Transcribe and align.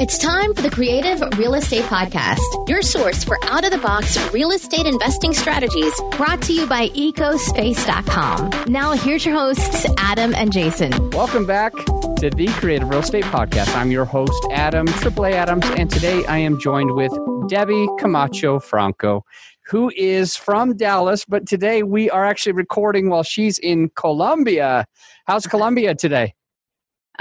It's 0.00 0.16
time 0.16 0.54
for 0.54 0.62
the 0.62 0.70
Creative 0.70 1.20
Real 1.36 1.52
Estate 1.52 1.84
Podcast, 1.84 2.40
your 2.66 2.80
source 2.80 3.22
for 3.22 3.36
out 3.44 3.66
of 3.66 3.70
the 3.70 3.76
box 3.76 4.16
real 4.32 4.50
estate 4.50 4.86
investing 4.86 5.34
strategies 5.34 5.92
brought 6.12 6.40
to 6.44 6.54
you 6.54 6.66
by 6.66 6.88
ecospace.com. 6.88 8.64
Now, 8.72 8.92
here's 8.92 9.26
your 9.26 9.34
hosts, 9.34 9.84
Adam 9.98 10.34
and 10.34 10.54
Jason. 10.54 11.10
Welcome 11.10 11.44
back 11.44 11.74
to 11.74 12.30
the 12.34 12.46
Creative 12.58 12.88
Real 12.88 13.00
Estate 13.00 13.24
Podcast. 13.24 13.76
I'm 13.76 13.90
your 13.90 14.06
host, 14.06 14.42
Adam, 14.50 14.86
AAA 14.86 15.32
Adams, 15.32 15.66
and 15.76 15.90
today 15.90 16.24
I 16.24 16.38
am 16.38 16.58
joined 16.58 16.94
with 16.94 17.12
Debbie 17.50 17.86
Camacho 17.98 18.58
Franco, 18.58 19.26
who 19.66 19.92
is 19.94 20.34
from 20.34 20.78
Dallas, 20.78 21.26
but 21.26 21.46
today 21.46 21.82
we 21.82 22.08
are 22.08 22.24
actually 22.24 22.52
recording 22.52 23.10
while 23.10 23.22
she's 23.22 23.58
in 23.58 23.90
Colombia. 23.96 24.86
How's 25.26 25.46
Colombia 25.46 25.94
today? 25.94 26.32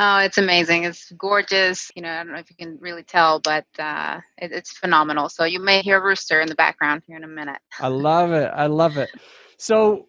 Oh, 0.02 0.20
it's 0.20 0.38
amazing. 0.38 0.86
It's 0.86 1.11
gorgeous. 1.11 1.91
You 1.93 2.02
know, 2.02 2.09
I 2.09 2.23
don't 2.23 2.32
know 2.32 2.39
if 2.39 2.50
you 2.50 2.55
can 2.55 2.77
really 2.79 3.04
tell, 3.04 3.41
but 3.41 3.65
uh, 3.77 4.21
it, 4.38 4.54
it's 4.54 4.71
phenomenal. 4.71 5.28
So 5.28 5.43
you 5.43 5.60
may 5.60 5.82
hear 5.82 5.97
a 5.97 6.01
rooster 6.04 6.39
in 6.39 6.47
the 6.47 6.56
background 6.56 7.04
here 7.06 7.18
in 7.18 7.25
a 7.25 7.28
minute. 7.28 7.60
I 7.82 7.89
love 7.89 8.32
it. 8.32 8.50
I 8.56 8.68
love 8.68 8.96
it. 8.97 9.09
So, 9.57 10.07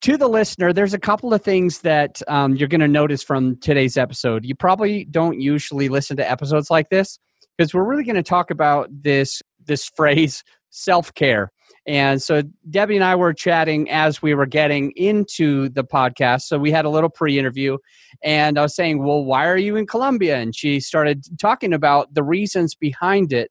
to 0.00 0.16
the 0.16 0.28
listener, 0.28 0.72
there's 0.72 0.94
a 0.94 0.98
couple 0.98 1.34
of 1.34 1.42
things 1.42 1.80
that 1.80 2.22
um, 2.28 2.54
you're 2.54 2.68
going 2.68 2.80
to 2.80 2.88
notice 2.88 3.22
from 3.22 3.56
today's 3.56 3.96
episode. 3.96 4.44
You 4.44 4.54
probably 4.54 5.04
don't 5.04 5.40
usually 5.40 5.88
listen 5.88 6.16
to 6.18 6.30
episodes 6.30 6.70
like 6.70 6.88
this 6.88 7.18
because 7.56 7.74
we're 7.74 7.84
really 7.84 8.04
going 8.04 8.16
to 8.16 8.22
talk 8.22 8.52
about 8.52 8.88
this 8.92 9.42
this 9.66 9.90
phrase 9.94 10.42
self 10.70 11.12
care. 11.14 11.50
And 11.88 12.22
so 12.22 12.42
Debbie 12.68 12.96
and 12.96 13.04
I 13.04 13.16
were 13.16 13.32
chatting 13.32 13.90
as 13.90 14.20
we 14.20 14.34
were 14.34 14.44
getting 14.44 14.92
into 14.94 15.70
the 15.70 15.82
podcast. 15.82 16.42
So 16.42 16.58
we 16.58 16.70
had 16.70 16.84
a 16.84 16.90
little 16.90 17.08
pre 17.08 17.38
interview, 17.38 17.78
and 18.22 18.58
I 18.58 18.62
was 18.62 18.76
saying, 18.76 19.02
Well, 19.02 19.24
why 19.24 19.46
are 19.46 19.56
you 19.56 19.74
in 19.74 19.86
Colombia? 19.86 20.36
And 20.36 20.54
she 20.54 20.80
started 20.80 21.24
talking 21.40 21.72
about 21.72 22.12
the 22.12 22.22
reasons 22.22 22.74
behind 22.74 23.32
it. 23.32 23.50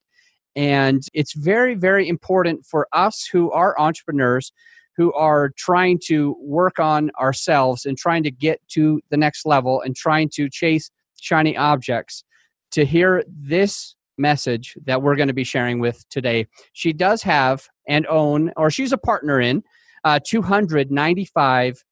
And 0.56 1.02
it's 1.14 1.34
very, 1.34 1.74
very 1.74 2.08
important 2.08 2.64
for 2.64 2.88
us 2.94 3.28
who 3.32 3.52
are 3.52 3.80
entrepreneurs 3.80 4.54
who 4.98 5.14
are 5.14 5.52
trying 5.58 6.00
to 6.06 6.36
work 6.42 6.80
on 6.80 7.12
ourselves 7.20 7.86
and 7.86 7.98
trying 7.98 8.24
to 8.24 8.32
get 8.32 8.60
to 8.70 9.00
the 9.10 9.18
next 9.18 9.46
level 9.46 9.82
and 9.82 9.96
trying 9.96 10.28
to 10.28 10.50
chase 10.50 10.90
shiny 11.22 11.56
objects 11.56 12.24
to 12.72 12.84
hear 12.84 13.24
this 13.28 13.96
message 14.18 14.76
that 14.86 15.02
we're 15.04 15.16
going 15.16 15.28
to 15.28 15.34
be 15.34 15.44
sharing 15.44 15.80
with 15.80 16.04
today. 16.10 16.48
She 16.74 16.94
does 16.94 17.22
have 17.22 17.68
and 17.88 18.06
own, 18.08 18.52
or 18.58 18.70
she's 18.70 18.92
a 18.92 18.98
partner 18.98 19.40
in, 19.40 19.64
uh, 20.04 20.20
295 20.26 21.84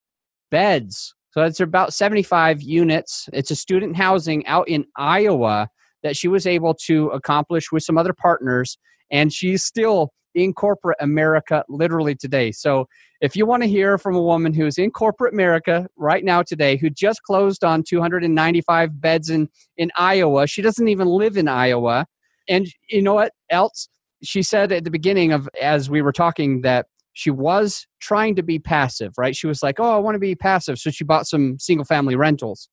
beds. 0.52 1.16
So 1.32 1.42
that's 1.42 1.60
about 1.60 1.94
75 1.94 2.62
units. 2.62 3.28
It's 3.34 3.52
a 3.52 3.56
student 3.56 3.98
housing 3.98 4.46
out 4.48 4.70
in 4.70 4.86
Iowa 4.96 5.68
that 6.04 6.16
she 6.16 6.28
was 6.28 6.46
able 6.46 6.74
to 6.86 7.10
accomplish 7.10 7.72
with 7.72 7.84
some 7.84 7.98
other 7.98 8.14
partners. 8.14 8.78
And 9.12 9.34
she's 9.34 9.64
still 9.64 10.14
in 10.34 10.54
corporate 10.54 10.98
America 11.00 11.64
literally 11.68 12.16
today. 12.16 12.52
So 12.52 12.88
if 13.22 13.36
you 13.36 13.46
want 13.46 13.64
to 13.64 13.70
hear 13.70 13.98
from 13.98 14.16
a 14.16 14.22
woman 14.22 14.54
who's 14.54 14.78
in 14.78 14.92
corporate 14.92 15.34
America 15.34 15.88
right 15.98 16.24
now 16.24 16.44
today, 16.44 16.78
who 16.78 16.90
just 16.90 17.24
closed 17.24 17.64
on 17.64 17.84
295 17.84 19.02
beds 19.02 19.30
in, 19.30 19.50
in 19.78 19.92
Iowa, 19.98 20.48
she 20.48 20.62
doesn't 20.62 20.88
even 20.88 21.08
live 21.08 21.38
in 21.38 21.48
Iowa. 21.48 22.06
And 22.48 22.68
you 22.90 23.02
know 23.02 23.16
what 23.16 23.34
else? 23.50 23.90
She 24.26 24.44
said 24.44 24.72
at 24.72 24.84
the 24.84 24.92
beginning 24.92 25.32
of 25.32 25.50
as 25.62 25.90
we 25.90 26.02
were 26.02 26.12
talking 26.12 26.62
that 26.62 26.88
she 27.14 27.32
was 27.32 27.88
trying 28.02 28.36
to 28.36 28.44
be 28.44 28.60
passive, 28.60 29.14
right? 29.18 29.36
She 29.36 29.48
was 29.48 29.64
like, 29.64 29.80
"Oh, 29.80 29.96
I 29.96 29.98
want 29.98 30.16
to 30.16 30.20
be 30.20 30.36
passive." 30.36 30.80
So 30.80 30.92
she 30.92 31.04
bought 31.04 31.28
some 31.28 31.58
single 31.60 31.86
family 31.86 32.16
rentals. 32.16 32.70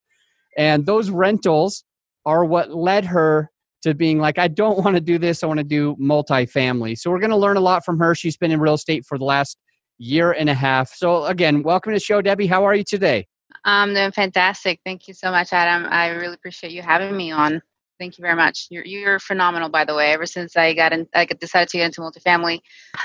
And 0.56 0.86
those 0.86 1.11
rentals 1.11 1.84
are 2.27 2.44
what 2.44 2.75
led 2.75 3.05
her 3.06 3.50
to 3.83 3.94
being 3.94 4.19
like, 4.19 4.39
I 4.39 4.48
don't 4.48 4.84
want 4.84 4.94
to 4.97 5.00
do 5.00 5.19
this. 5.19 5.42
I 5.42 5.47
want 5.47 5.59
to 5.59 5.64
do 5.64 5.97
multifamily. 5.97 6.98
So 6.98 7.11
we're 7.11 7.19
going 7.19 7.31
to 7.31 7.36
learn 7.36 7.56
a 7.56 7.61
lot 7.61 7.84
from 7.84 7.98
her. 7.98 8.14
She's 8.14 8.37
been 8.37 8.50
in 8.50 8.61
real 8.61 8.75
estate 8.75 9.05
for 9.05 9.19
the 9.19 9.25
last 9.25 9.59
year 9.98 10.33
and 10.33 10.48
a 10.48 10.55
half. 10.55 10.92
So 10.94 11.25
again, 11.27 11.62
welcome 11.62 11.93
to 11.93 11.97
the 11.97 12.00
show, 12.00 12.22
Debbie. 12.22 12.47
How 12.47 12.65
are 12.65 12.75
you 12.75 12.84
today? 12.84 13.26
I'm 13.65 13.94
doing 13.94 14.12
fantastic. 14.12 14.81
Thank 14.84 15.06
you 15.09 15.15
so 15.15 15.31
much, 15.31 15.53
Adam. 15.53 15.87
I 15.91 16.09
really 16.09 16.34
appreciate 16.34 16.72
you 16.72 16.82
having 16.82 17.16
me 17.16 17.31
on. 17.31 17.62
Thank 17.98 18.19
you 18.19 18.22
very 18.22 18.36
much. 18.36 18.66
You're 18.70 18.84
you're 18.84 19.19
phenomenal, 19.19 19.69
by 19.69 19.84
the 19.84 19.94
way. 19.94 20.12
Ever 20.12 20.26
since 20.26 20.56
I 20.56 20.75
got 20.75 20.92
in, 20.92 21.06
I 21.14 21.25
decided 21.25 21.69
to 21.70 21.78
get 21.78 21.86
into 21.86 22.00
multifamily 22.00 22.60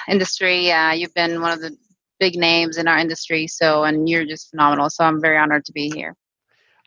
industry. 0.08 0.72
Uh, 0.72 0.92
you've 0.92 1.14
been 1.14 1.42
one 1.42 1.52
of 1.52 1.62
the 1.62 1.76
big 2.20 2.36
names 2.36 2.78
in 2.78 2.88
our 2.88 2.98
industry. 2.98 3.48
So, 3.48 3.84
and 3.84 4.10
you're 4.10 4.26
just 4.26 4.50
phenomenal. 4.50 4.90
So, 4.90 5.04
I'm 5.04 5.22
very 5.22 5.38
honored 5.38 5.66
to 5.66 5.72
be 5.72 5.92
here. 5.94 6.16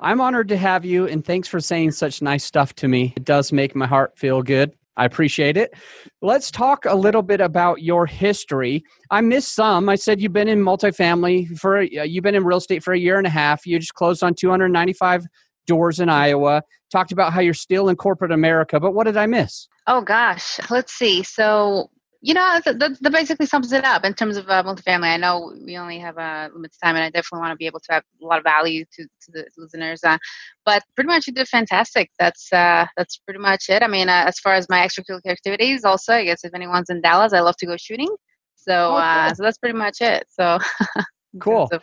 I'm 0.00 0.21
honored 0.21 0.49
to 0.49 0.56
have 0.56 0.84
you, 0.84 1.06
and 1.06 1.25
thanks 1.25 1.47
for 1.47 1.60
saying 1.60 1.93
such 1.93 2.22
nice 2.22 2.43
stuff 2.43 2.75
to 2.77 2.89
me. 2.89 3.12
It 3.16 3.25
does 3.25 3.53
make 3.53 3.77
my 3.77 3.87
heart 3.87 4.19
feel 4.19 4.43
good. 4.43 4.72
I 4.97 5.05
appreciate 5.05 5.56
it. 5.56 5.72
Let's 6.21 6.50
talk 6.50 6.84
a 6.84 6.94
little 6.94 7.22
bit 7.22 7.41
about 7.41 7.83
your 7.83 8.06
history. 8.06 8.83
I 9.10 9.21
missed 9.21 9.55
some. 9.55 9.89
I 9.89 9.94
said 9.94 10.21
you've 10.21 10.33
been 10.33 10.49
in 10.49 10.60
multifamily 10.60 11.59
for 11.59 11.81
you've 11.81 12.25
been 12.25 12.34
in 12.34 12.44
real 12.44 12.59
estate 12.59 12.83
for 12.83 12.93
a 12.93 12.99
year 12.99 13.16
and 13.16 13.27
a 13.27 13.31
half. 13.31 13.66
You 13.66 13.78
just 13.78 13.94
closed 13.94 14.22
on 14.22 14.34
295 14.34 15.27
doors 15.66 16.00
in 16.00 16.09
Iowa. 16.09 16.62
Talked 16.91 17.12
about 17.12 17.33
how 17.33 17.41
you're 17.41 17.55
still 17.55 17.89
in 17.89 17.97
corporate 17.97 18.33
America, 18.33 18.81
but 18.81 18.93
what 18.93 19.05
did 19.05 19.17
I 19.17 19.27
miss? 19.27 19.69
Oh 19.87 20.01
gosh, 20.01 20.59
let's 20.71 20.93
see. 20.93 21.23
So 21.23 21.91
you 22.23 22.34
know 22.34 22.61
that, 22.65 22.78
that, 23.01 23.12
basically 23.12 23.47
sums 23.47 23.73
it 23.73 23.84
up 23.84 24.05
in 24.05 24.12
terms 24.12 24.37
of 24.37 24.49
uh, 24.49 24.62
multifamily. 24.62 25.09
I 25.09 25.17
know 25.17 25.55
we 25.65 25.78
only 25.78 25.99
have 25.99 26.19
a 26.19 26.21
uh, 26.21 26.49
limited 26.53 26.77
time, 26.83 26.97
and 26.97 27.05
I 27.05 27.09
definitely 27.09 27.41
want 27.41 27.53
to 27.53 27.56
be 27.56 27.67
able 27.67 27.81
to 27.81 27.93
have 27.93 28.03
a 28.23 28.27
lot 28.27 28.39
of 28.39 28.45
value 28.45 28.84
to, 28.97 29.05
to 29.05 29.33
the 29.33 29.47
listeners. 29.56 30.05
Uh, 30.05 30.19
but 30.67 30.83
pretty 30.95 31.09
much, 31.09 31.27
you 31.27 31.33
did 31.33 31.49
fantastic. 31.49 32.11
That's 32.19 32.53
uh, 32.53 32.87
that's 32.97 33.17
pretty 33.19 33.41
much 33.41 33.71
it. 33.71 33.83
I 33.83 33.87
mean, 33.87 34.11
uh, 34.11 34.25
as 34.27 34.39
far 34.39 34.53
as 34.53 34.69
my 34.69 34.87
extracurricular 34.87 35.31
activities, 35.31 35.84
also, 35.84 36.12
I 36.12 36.25
guess 36.25 36.45
if 36.45 36.55
anyone's 36.55 36.91
in 36.91 37.01
Dallas, 37.01 37.33
I 37.33 37.41
love 37.41 37.57
to 37.59 37.67
go 37.67 37.77
shooting. 37.78 38.15
So, 38.57 38.93
oh, 38.93 38.97
uh, 38.97 39.33
so 39.33 39.43
that's 39.43 39.57
pretty 39.57 39.78
much 39.78 40.03
it. 40.03 40.25
So, 40.28 40.59
cool. 41.41 41.71
Of, 41.72 41.83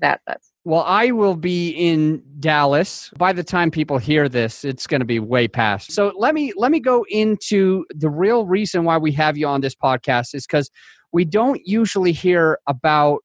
that, 0.00 0.20
well, 0.64 0.84
I 0.86 1.12
will 1.12 1.36
be 1.36 1.70
in 1.70 2.22
Dallas. 2.40 3.10
By 3.16 3.32
the 3.32 3.42
time 3.42 3.70
people 3.70 3.96
hear 3.96 4.28
this, 4.28 4.64
it's 4.64 4.86
going 4.86 5.00
to 5.00 5.06
be 5.06 5.18
way 5.18 5.48
past. 5.48 5.92
So 5.92 6.12
let 6.18 6.34
me 6.34 6.52
let 6.56 6.70
me 6.70 6.80
go 6.80 7.06
into 7.08 7.86
the 7.90 8.10
real 8.10 8.44
reason 8.44 8.84
why 8.84 8.98
we 8.98 9.12
have 9.12 9.38
you 9.38 9.46
on 9.46 9.62
this 9.62 9.74
podcast 9.74 10.34
is 10.34 10.46
because 10.46 10.70
we 11.12 11.24
don't 11.24 11.60
usually 11.64 12.12
hear 12.12 12.58
about 12.66 13.20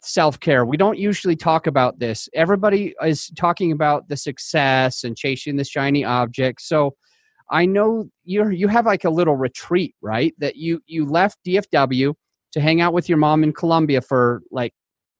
self 0.00 0.40
care. 0.40 0.64
We 0.64 0.76
don't 0.76 0.98
usually 0.98 1.36
talk 1.36 1.66
about 1.66 1.98
this. 1.98 2.28
Everybody 2.32 2.94
is 3.02 3.30
talking 3.36 3.72
about 3.72 4.08
the 4.08 4.16
success 4.16 5.04
and 5.04 5.16
chasing 5.16 5.56
the 5.56 5.64
shiny 5.64 6.04
object. 6.04 6.62
So 6.62 6.94
I 7.50 7.66
know 7.66 8.08
you 8.24 8.48
you 8.50 8.68
have 8.68 8.86
like 8.86 9.04
a 9.04 9.10
little 9.10 9.36
retreat, 9.36 9.94
right? 10.00 10.34
That 10.38 10.56
you 10.56 10.80
you 10.86 11.04
left 11.04 11.38
DFW 11.46 12.14
to 12.52 12.60
hang 12.60 12.80
out 12.80 12.92
with 12.92 13.08
your 13.08 13.18
mom 13.18 13.42
in 13.42 13.52
Colombia 13.52 14.00
for 14.00 14.42
like 14.50 14.72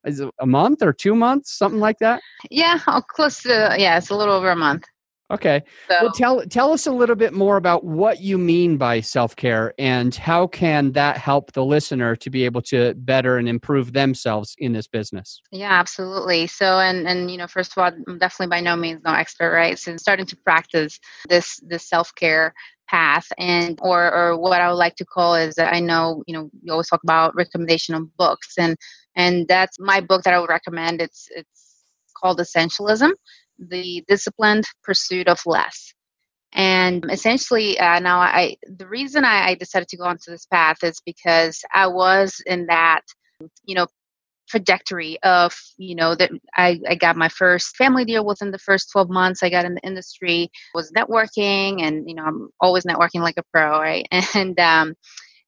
is 0.06 0.21
it 0.21 0.31
a 0.41 0.47
month 0.47 0.83
or 0.83 0.93
two 0.93 1.15
months, 1.15 1.56
something 1.59 1.81
like 1.81 1.99
that? 1.99 2.22
Yeah, 2.50 2.81
oh, 2.87 3.03
close 3.06 3.43
to 3.43 3.75
yeah, 3.78 3.99
it's 3.99 4.11
a 4.11 4.17
little 4.17 4.34
over 4.34 4.50
a 4.50 4.56
month. 4.56 4.84
Okay. 5.28 5.65
So, 5.89 5.97
well, 6.03 6.12
tell 6.12 6.43
tell 6.47 6.72
us 6.72 6.87
a 6.87 6.93
little 6.93 7.17
bit 7.17 7.33
more 7.33 7.56
about 7.56 7.83
what 7.83 8.21
you 8.21 8.39
mean 8.39 8.77
by 8.77 9.00
self 9.00 9.34
care 9.34 9.75
and 9.77 10.15
how 10.15 10.47
can 10.47 10.93
that 10.93 11.17
help 11.17 11.53
the 11.53 11.65
listener 11.65 12.15
to 12.17 12.31
be 12.31 12.44
able 12.44 12.62
to 12.62 12.94
better 12.94 13.37
and 13.37 13.49
improve 13.49 13.93
themselves 13.93 14.55
in 14.59 14.72
this 14.72 14.87
business. 14.87 15.41
Yeah, 15.50 15.72
absolutely. 15.72 16.47
So, 16.47 16.78
and 16.78 17.09
and 17.09 17.28
you 17.28 17.38
know, 17.38 17.49
first 17.49 17.73
of 17.73 17.78
all, 17.78 17.91
I'm 18.06 18.19
definitely 18.19 18.50
by 18.50 18.61
no 18.61 18.77
means 18.77 19.00
no 19.05 19.12
expert, 19.12 19.53
right? 19.53 19.77
So, 19.77 19.97
starting 19.97 20.27
to 20.27 20.37
practice 20.37 21.00
this 21.28 21.59
this 21.67 21.88
self 21.88 22.15
care 22.15 22.55
path 22.88 23.27
and 23.37 23.81
or 23.83 24.12
or 24.15 24.38
what 24.38 24.61
I 24.61 24.69
would 24.69 24.78
like 24.78 24.94
to 24.97 25.05
call 25.05 25.34
is 25.34 25.56
that 25.56 25.75
I 25.75 25.81
know 25.81 26.23
you 26.28 26.34
know 26.34 26.50
you 26.62 26.71
always 26.71 26.88
talk 26.88 27.03
about 27.03 27.34
recommendation 27.34 27.97
of 27.97 28.17
books 28.17 28.55
and 28.59 28.77
and 29.16 29.49
that's 29.49 29.78
my 29.81 30.00
book 30.00 30.22
that 30.22 30.34
I 30.34 30.41
would 30.41 30.50
recommend. 30.50 31.00
It's 31.00 31.28
it's 31.31 31.84
called 32.21 32.38
Essentialism: 32.38 33.12
The 33.59 34.04
Disciplined 34.06 34.65
Pursuit 34.84 35.28
of 35.28 35.41
Less. 35.47 35.93
And 36.53 37.04
essentially, 37.10 37.78
uh, 37.78 37.99
now 37.99 38.21
I 38.21 38.56
the 38.62 38.87
reason 38.87 39.25
I, 39.25 39.49
I 39.49 39.55
decided 39.55 39.88
to 39.88 39.96
go 39.96 40.05
onto 40.05 40.31
this 40.31 40.46
path 40.46 40.79
is 40.82 41.00
because 41.05 41.61
I 41.75 41.88
was 41.88 42.40
in 42.46 42.67
that 42.67 43.02
you 43.64 43.75
know 43.75 43.87
trajectory 44.49 45.19
of 45.23 45.55
you 45.76 45.94
know 45.94 46.14
that 46.14 46.31
I, 46.55 46.79
I 46.88 46.94
got 46.94 47.17
my 47.17 47.29
first 47.29 47.76
family 47.76 48.05
deal 48.05 48.25
within 48.25 48.52
the 48.52 48.58
first 48.58 48.90
12 48.93 49.11
months 49.11 49.43
i 49.43 49.50
got 49.50 49.64
in 49.64 49.75
the 49.75 49.81
industry 49.81 50.50
was 50.73 50.93
networking 50.93 51.82
and 51.82 52.08
you 52.08 52.14
know 52.14 52.23
i'm 52.23 52.49
always 52.61 52.85
networking 52.85 53.23
like 53.23 53.37
a 53.38 53.43
pro 53.52 53.81
right 53.81 54.06
and 54.35 54.58
um 54.61 54.94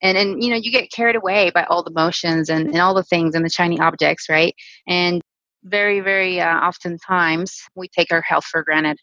and 0.02 0.16
and 0.16 0.42
you 0.42 0.50
know 0.50 0.56
you 0.56 0.70
get 0.70 0.90
carried 0.90 1.16
away 1.16 1.50
by 1.50 1.64
all 1.64 1.82
the 1.82 1.90
motions 1.90 2.48
and, 2.48 2.68
and 2.68 2.78
all 2.78 2.94
the 2.94 3.02
things 3.04 3.34
and 3.34 3.44
the 3.44 3.50
shiny 3.50 3.78
objects 3.80 4.28
right? 4.28 4.54
And 4.86 5.20
very 5.64 6.00
very 6.00 6.40
uh, 6.40 6.58
oftentimes 6.60 7.60
we 7.74 7.88
take 7.88 8.12
our 8.12 8.22
health 8.22 8.44
for 8.44 8.62
granted. 8.62 8.98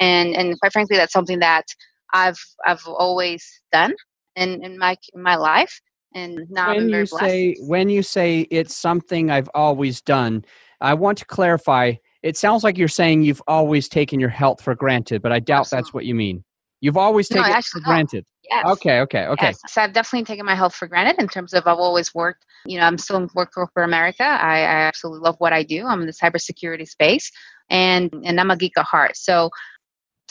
And 0.00 0.34
and 0.34 0.58
quite 0.60 0.72
frankly 0.72 0.96
that's 0.96 1.12
something 1.12 1.40
that 1.40 1.66
i've 2.12 2.38
i've 2.66 2.84
always 2.86 3.46
done 3.72 3.94
in 4.36 4.64
in 4.64 4.78
my 4.78 4.96
in 5.14 5.22
my 5.22 5.36
life. 5.36 5.80
And 6.14 6.40
now 6.50 6.74
when 6.74 6.88
you 6.88 7.06
say 7.06 7.56
when 7.60 7.88
you 7.88 8.02
say 8.02 8.40
it's 8.50 8.74
something 8.74 9.30
i've 9.30 9.48
always 9.54 10.00
done 10.02 10.44
i 10.80 10.92
want 10.92 11.18
to 11.18 11.24
clarify 11.24 11.92
it 12.22 12.36
sounds 12.36 12.64
like 12.64 12.76
you're 12.76 12.88
saying 12.88 13.22
you've 13.22 13.42
always 13.46 13.88
taken 13.88 14.18
your 14.18 14.28
health 14.28 14.60
for 14.60 14.74
granted 14.74 15.22
but 15.22 15.30
i 15.30 15.38
doubt 15.38 15.60
Absolutely. 15.60 15.82
that's 15.82 15.94
what 15.94 16.04
you 16.04 16.14
mean 16.14 16.44
You've 16.80 16.96
always 16.96 17.30
No, 17.30 17.36
taken 17.36 17.52
it 17.52 17.56
actually, 17.56 17.82
for 17.82 17.88
no. 17.88 17.94
granted. 17.94 18.24
Yes. 18.50 18.64
Okay, 18.66 19.00
okay, 19.00 19.26
okay. 19.26 19.46
Yes. 19.48 19.60
So 19.68 19.82
I've 19.82 19.92
definitely 19.92 20.24
taken 20.24 20.44
my 20.44 20.54
health 20.54 20.74
for 20.74 20.88
granted 20.88 21.20
in 21.20 21.28
terms 21.28 21.52
of 21.52 21.66
I've 21.66 21.78
always 21.78 22.14
worked, 22.14 22.44
you 22.66 22.78
know, 22.78 22.84
I'm 22.84 22.98
still 22.98 23.16
in 23.16 23.28
work 23.34 23.52
corporate 23.54 23.86
America. 23.86 24.24
I, 24.24 24.60
I 24.60 24.80
absolutely 24.88 25.20
love 25.20 25.36
what 25.38 25.52
I 25.52 25.62
do. 25.62 25.86
I'm 25.86 26.00
in 26.00 26.06
the 26.06 26.12
cybersecurity 26.12 26.88
space 26.88 27.30
and 27.68 28.10
and 28.24 28.40
I'm 28.40 28.50
a 28.50 28.56
geek 28.56 28.76
at 28.76 28.86
heart. 28.86 29.16
So 29.16 29.50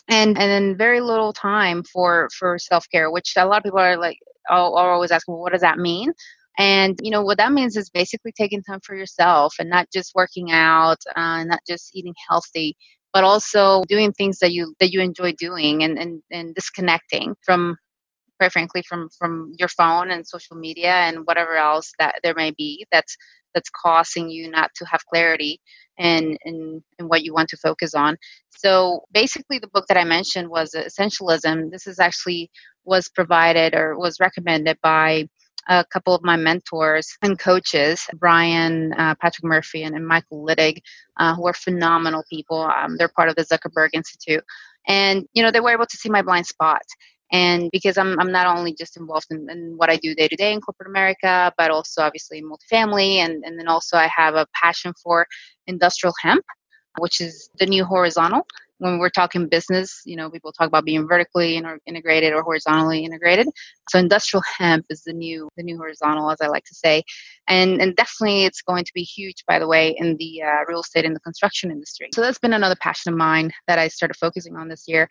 and 0.10 0.38
and 0.38 0.38
then 0.38 0.78
very 0.78 1.02
little 1.02 1.32
time 1.32 1.84
for 1.84 2.30
for 2.38 2.58
self-care, 2.60 3.10
which 3.12 3.34
a 3.38 3.46
lot 3.46 3.60
of 3.60 3.64
people 3.64 3.80
are 3.80 3.98
like 3.98 4.18
oh, 4.50 4.76
are 4.76 4.92
always 4.92 5.12
asking, 5.12 5.34
well, 5.36 5.42
what 5.42 5.54
does 5.54 5.62
that 5.62 5.78
mean? 5.78 6.12
And 6.58 7.00
you 7.02 7.12
know 7.12 7.22
what 7.22 7.38
that 7.38 7.54
means 7.54 7.78
is 7.78 7.90
basically 7.90 8.34
taking 8.34 8.62
time 8.64 8.82
for 8.84 8.96
yourself 8.96 9.56
and 9.60 9.70
not 9.70 9.88
just 9.94 10.12
working 10.14 10.52
out, 10.52 10.98
uh, 11.16 11.44
not 11.46 11.62
just 11.66 11.96
eating 11.96 12.16
healthy, 12.28 12.76
but 13.14 13.24
also 13.24 13.84
doing 13.88 14.12
things 14.12 14.40
that 14.40 14.52
you 14.52 14.74
that 14.80 14.92
you 14.92 15.02
enjoy 15.02 15.34
doing 15.34 15.84
and 15.84 15.98
and, 15.98 16.22
and 16.32 16.56
disconnecting 16.56 17.36
from 17.44 17.78
quite 18.40 18.52
frankly 18.52 18.84
from 18.88 19.10
from 19.18 19.52
your 19.60 19.68
phone 19.68 20.12
and 20.12 20.26
social 20.28 20.56
media 20.56 20.94
and 20.94 21.26
whatever 21.26 21.56
else 21.56 21.92
that 22.00 22.16
there 22.24 22.36
may 22.36 22.52
be 22.52 22.86
that's 22.92 23.18
that's 23.54 23.70
causing 23.70 24.30
you 24.30 24.50
not 24.50 24.72
to 24.76 24.86
have 24.86 25.06
clarity 25.06 25.60
and 25.98 26.38
in, 26.46 26.82
in 26.98 27.08
what 27.08 27.24
you 27.24 27.34
want 27.34 27.50
to 27.50 27.58
focus 27.58 27.94
on. 27.94 28.16
So 28.50 29.02
basically 29.12 29.60
the 29.60 29.68
book 29.68 29.86
that 29.88 29.98
i 29.98 30.04
mentioned 30.04 30.50
was 30.50 30.72
essentialism. 30.76 31.72
This 31.72 31.88
is 31.88 32.00
actually 32.00 32.50
was 32.86 33.10
provided 33.10 33.76
or 33.76 33.98
was 33.98 34.20
recommended 34.20 34.78
by 34.82 35.28
a 35.68 35.86
couple 35.86 36.16
of 36.16 36.24
my 36.24 36.36
mentors 36.36 37.18
and 37.22 37.38
coaches, 37.38 38.08
Brian, 38.16 38.94
uh, 38.94 39.16
Patrick 39.16 39.44
Murphy, 39.44 39.84
and, 39.84 39.96
and 39.96 40.08
Michael 40.08 40.46
Littig, 40.46 40.80
uh, 41.18 41.36
who 41.36 41.48
are 41.48 41.54
phenomenal 41.54 42.24
people. 42.30 42.62
Um, 42.62 42.98
they're 42.98 43.10
part 43.10 43.30
of 43.30 43.36
the 43.36 43.46
Zuckerberg 43.46 43.90
Institute. 43.94 44.44
And, 44.88 45.26
you 45.34 45.44
know, 45.44 45.52
they 45.52 45.60
were 45.60 45.72
able 45.72 45.86
to 45.86 45.98
see 45.98 46.10
my 46.10 46.22
blind 46.22 46.48
spot. 46.48 46.82
And 47.32 47.70
because 47.72 47.98
I'm, 47.98 48.20
I'm 48.20 48.32
not 48.32 48.48
only 48.48 48.74
just 48.74 48.98
involved 48.98 49.28
in, 49.30 49.48
in 49.50 49.74
what 49.78 49.90
I 49.90 49.98
do 49.98 50.16
day 50.16 50.28
to 50.28 50.36
day 50.36 50.52
in 50.52 50.62
corporate 50.62 50.90
America, 50.90 51.54
but 51.58 51.70
also 51.70 52.02
obviously 52.02 52.42
multifamily. 52.42 53.18
And, 53.18 53.44
and 53.46 53.60
then 53.60 53.68
also 53.68 53.98
I 53.98 54.08
have 54.08 54.36
a 54.36 54.48
passion 54.54 54.94
for 55.04 55.28
industrial 55.68 56.14
hemp, 56.22 56.44
which 56.98 57.22
is 57.22 57.50
the 57.60 57.68
new 57.68 57.86
horizontal 57.86 58.48
when 58.80 58.98
we're 58.98 59.10
talking 59.10 59.48
business, 59.48 60.02
you 60.06 60.16
know, 60.16 60.30
people 60.30 60.52
talk 60.52 60.68
about 60.68 60.86
being 60.86 61.08
vertically 61.08 61.62
integrated 61.86 62.34
or 62.34 62.42
horizontally 62.42 63.04
integrated. 63.06 63.48
So 63.90 64.00
industrial 64.00 64.44
hemp 64.58 64.86
is 64.90 65.04
the 65.04 65.14
new 65.14 65.50
the 65.56 65.64
new 65.64 65.78
horizontal, 65.78 66.32
as 66.32 66.42
I 66.42 66.48
like 66.48 66.66
to 66.66 66.76
say, 66.76 67.04
and 67.48 67.82
and 67.82 67.96
definitely 67.96 68.46
it's 68.46 68.62
going 68.62 68.86
to 68.86 68.92
be 68.94 69.04
huge, 69.04 69.44
by 69.48 69.60
the 69.60 69.68
way, 69.68 69.96
in 69.98 70.18
the 70.18 70.42
uh, 70.42 70.66
real 70.68 70.82
estate 70.82 71.06
and 71.06 71.16
the 71.16 71.20
construction 71.20 71.72
industry. 71.72 72.10
So 72.14 72.22
that's 72.22 72.40
been 72.40 72.54
another 72.54 72.78
passion 72.82 73.14
of 73.14 73.18
mine 73.18 73.52
that 73.68 73.80
I 73.80 73.88
started 73.90 74.16
focusing 74.16 74.56
on 74.56 74.70
this 74.70 74.86
year. 74.88 75.08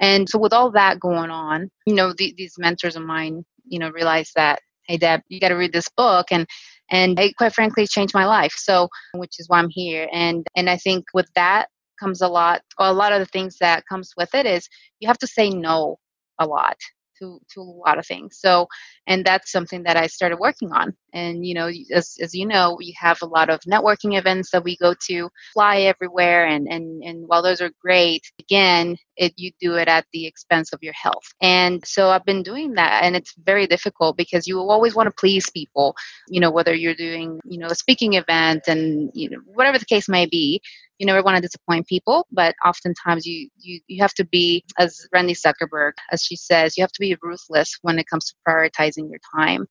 And 0.00 0.28
so 0.28 0.38
with 0.38 0.52
all 0.52 0.70
that 0.72 1.00
going 1.00 1.30
on, 1.30 1.70
you 1.86 1.94
know, 1.94 2.12
the, 2.12 2.34
these 2.36 2.54
mentors 2.58 2.96
of 2.96 3.02
mine, 3.02 3.44
you 3.66 3.78
know, 3.78 3.90
realized 3.90 4.32
that 4.36 4.60
hey 4.88 4.96
deb 4.96 5.20
you 5.28 5.40
got 5.40 5.48
to 5.48 5.56
read 5.56 5.72
this 5.72 5.88
book 5.96 6.26
and 6.30 6.46
and 6.90 7.18
it 7.18 7.36
quite 7.36 7.52
frankly 7.52 7.86
changed 7.86 8.14
my 8.14 8.24
life 8.24 8.52
so 8.56 8.88
which 9.14 9.40
is 9.40 9.48
why 9.48 9.58
i'm 9.58 9.68
here 9.68 10.08
and 10.12 10.46
and 10.56 10.70
i 10.70 10.76
think 10.76 11.04
with 11.12 11.28
that 11.34 11.66
comes 11.98 12.22
a 12.22 12.28
lot 12.28 12.62
a 12.78 12.92
lot 12.92 13.12
of 13.12 13.20
the 13.20 13.26
things 13.26 13.56
that 13.58 13.84
comes 13.88 14.12
with 14.16 14.34
it 14.34 14.46
is 14.46 14.68
you 15.00 15.08
have 15.08 15.18
to 15.18 15.26
say 15.26 15.50
no 15.50 15.98
a 16.38 16.46
lot 16.46 16.76
to 17.18 17.40
to 17.52 17.60
a 17.60 17.62
lot 17.62 17.98
of 17.98 18.06
things. 18.06 18.38
So 18.38 18.68
and 19.06 19.24
that's 19.24 19.50
something 19.50 19.82
that 19.84 19.96
i 19.96 20.06
started 20.06 20.38
working 20.38 20.72
on 20.72 20.94
and 21.16 21.46
you 21.46 21.54
know 21.54 21.70
as, 21.92 22.16
as 22.20 22.34
you 22.34 22.46
know 22.46 22.76
we 22.78 22.94
have 22.98 23.18
a 23.22 23.26
lot 23.26 23.48
of 23.48 23.60
networking 23.60 24.18
events 24.18 24.50
that 24.50 24.62
we 24.62 24.76
go 24.76 24.94
to 25.08 25.28
fly 25.54 25.80
everywhere 25.80 26.46
and 26.46 26.68
and 26.68 27.02
and 27.02 27.24
while 27.26 27.42
those 27.42 27.60
are 27.60 27.70
great 27.80 28.22
again 28.38 28.96
it 29.16 29.32
you 29.36 29.50
do 29.60 29.76
it 29.76 29.88
at 29.88 30.04
the 30.12 30.26
expense 30.26 30.72
of 30.72 30.82
your 30.82 30.92
health. 30.92 31.24
And 31.40 31.82
so 31.86 32.10
i've 32.10 32.24
been 32.24 32.42
doing 32.42 32.74
that 32.74 33.02
and 33.02 33.16
it's 33.16 33.34
very 33.44 33.66
difficult 33.66 34.16
because 34.16 34.46
you 34.46 34.58
always 34.58 34.94
want 34.94 35.08
to 35.08 35.14
please 35.18 35.48
people 35.50 35.96
you 36.28 36.40
know 36.40 36.50
whether 36.50 36.74
you're 36.74 36.94
doing 36.94 37.40
you 37.44 37.58
know 37.58 37.68
a 37.68 37.74
speaking 37.74 38.14
event 38.14 38.62
and 38.68 39.10
you 39.14 39.30
know 39.30 39.38
whatever 39.46 39.78
the 39.78 39.86
case 39.86 40.08
may 40.08 40.26
be 40.26 40.60
you 40.98 41.06
never 41.06 41.22
want 41.22 41.36
to 41.36 41.42
disappoint 41.42 41.86
people 41.86 42.26
but 42.30 42.54
oftentimes 42.64 43.26
you, 43.26 43.48
you 43.58 43.80
you 43.86 44.00
have 44.02 44.14
to 44.14 44.24
be 44.24 44.64
as 44.78 45.06
randi 45.12 45.34
zuckerberg 45.34 45.92
as 46.10 46.22
she 46.22 46.36
says 46.36 46.76
you 46.76 46.82
have 46.82 46.92
to 46.92 47.00
be 47.00 47.16
ruthless 47.22 47.78
when 47.82 47.98
it 47.98 48.06
comes 48.06 48.26
to 48.26 48.34
prioritizing 48.46 49.08
your 49.10 49.20
time 49.34 49.66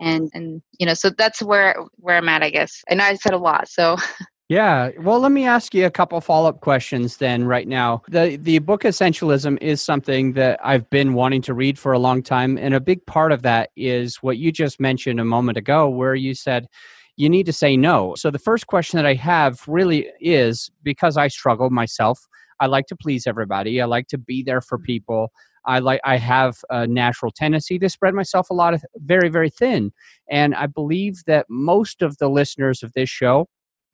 and 0.00 0.30
and 0.34 0.62
you 0.78 0.86
know 0.86 0.94
so 0.94 1.10
that's 1.10 1.42
where 1.42 1.74
where 1.96 2.16
i'm 2.16 2.28
at 2.28 2.42
i 2.42 2.50
guess 2.50 2.82
know 2.90 3.04
i 3.04 3.14
said 3.14 3.32
a 3.34 3.38
lot 3.38 3.68
so 3.68 3.96
Yeah. 4.50 4.92
Well, 5.00 5.20
let 5.20 5.30
me 5.30 5.44
ask 5.44 5.74
you 5.74 5.84
a 5.84 5.90
couple 5.90 6.18
follow-up 6.22 6.62
questions 6.62 7.18
then 7.18 7.44
right 7.44 7.68
now. 7.68 8.02
The 8.08 8.38
the 8.40 8.60
book 8.60 8.82
Essentialism 8.82 9.58
is 9.60 9.82
something 9.82 10.32
that 10.32 10.58
I've 10.64 10.88
been 10.88 11.12
wanting 11.12 11.42
to 11.42 11.54
read 11.54 11.78
for 11.78 11.92
a 11.92 11.98
long 11.98 12.22
time 12.22 12.56
and 12.56 12.72
a 12.72 12.80
big 12.80 13.04
part 13.04 13.30
of 13.30 13.42
that 13.42 13.68
is 13.76 14.16
what 14.22 14.38
you 14.38 14.50
just 14.50 14.80
mentioned 14.80 15.20
a 15.20 15.24
moment 15.24 15.58
ago 15.58 15.90
where 15.90 16.14
you 16.14 16.34
said 16.34 16.66
you 17.16 17.28
need 17.28 17.44
to 17.46 17.52
say 17.52 17.76
no. 17.76 18.14
So 18.16 18.30
the 18.30 18.38
first 18.38 18.68
question 18.68 18.96
that 18.96 19.04
I 19.04 19.14
have 19.14 19.60
really 19.66 20.08
is 20.18 20.70
because 20.82 21.18
I 21.18 21.28
struggle 21.28 21.68
myself, 21.68 22.18
I 22.58 22.66
like 22.66 22.86
to 22.86 22.96
please 22.96 23.26
everybody. 23.26 23.82
I 23.82 23.84
like 23.84 24.06
to 24.08 24.18
be 24.18 24.42
there 24.42 24.62
for 24.62 24.78
people. 24.78 25.30
I 25.64 25.78
like 25.80 26.00
I 26.04 26.16
have 26.16 26.56
a 26.70 26.86
natural 26.86 27.30
tendency 27.30 27.78
to 27.78 27.88
spread 27.88 28.14
myself 28.14 28.50
a 28.50 28.54
lot 28.54 28.74
of 28.74 28.84
very 28.96 29.28
very 29.28 29.50
thin. 29.50 29.92
And 30.30 30.54
I 30.54 30.66
believe 30.66 31.22
that 31.26 31.46
most 31.48 32.02
of 32.02 32.18
the 32.18 32.28
listeners 32.28 32.82
of 32.82 32.92
this 32.92 33.08
show 33.08 33.48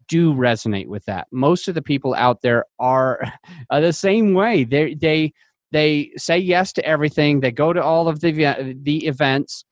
do 0.09 0.35
resonate 0.35 0.89
with 0.89 1.05
that. 1.07 1.27
Most 1.33 1.69
of 1.69 1.75
the 1.75 1.83
people 1.83 2.15
out 2.15 2.43
there 2.43 2.65
are 2.79 3.21
the 3.71 3.93
same 3.93 4.35
way. 4.35 4.65
They 4.65 4.95
they 4.95 5.33
they 5.73 6.13
say 6.17 6.39
yes 6.39 6.73
to 6.75 6.85
everything. 6.85 7.41
They 7.41 7.51
go 7.51 7.73
to 7.73 7.83
all 7.83 8.09
of 8.09 8.21
the 8.21 8.77
the 8.83 9.07
events. 9.07 9.65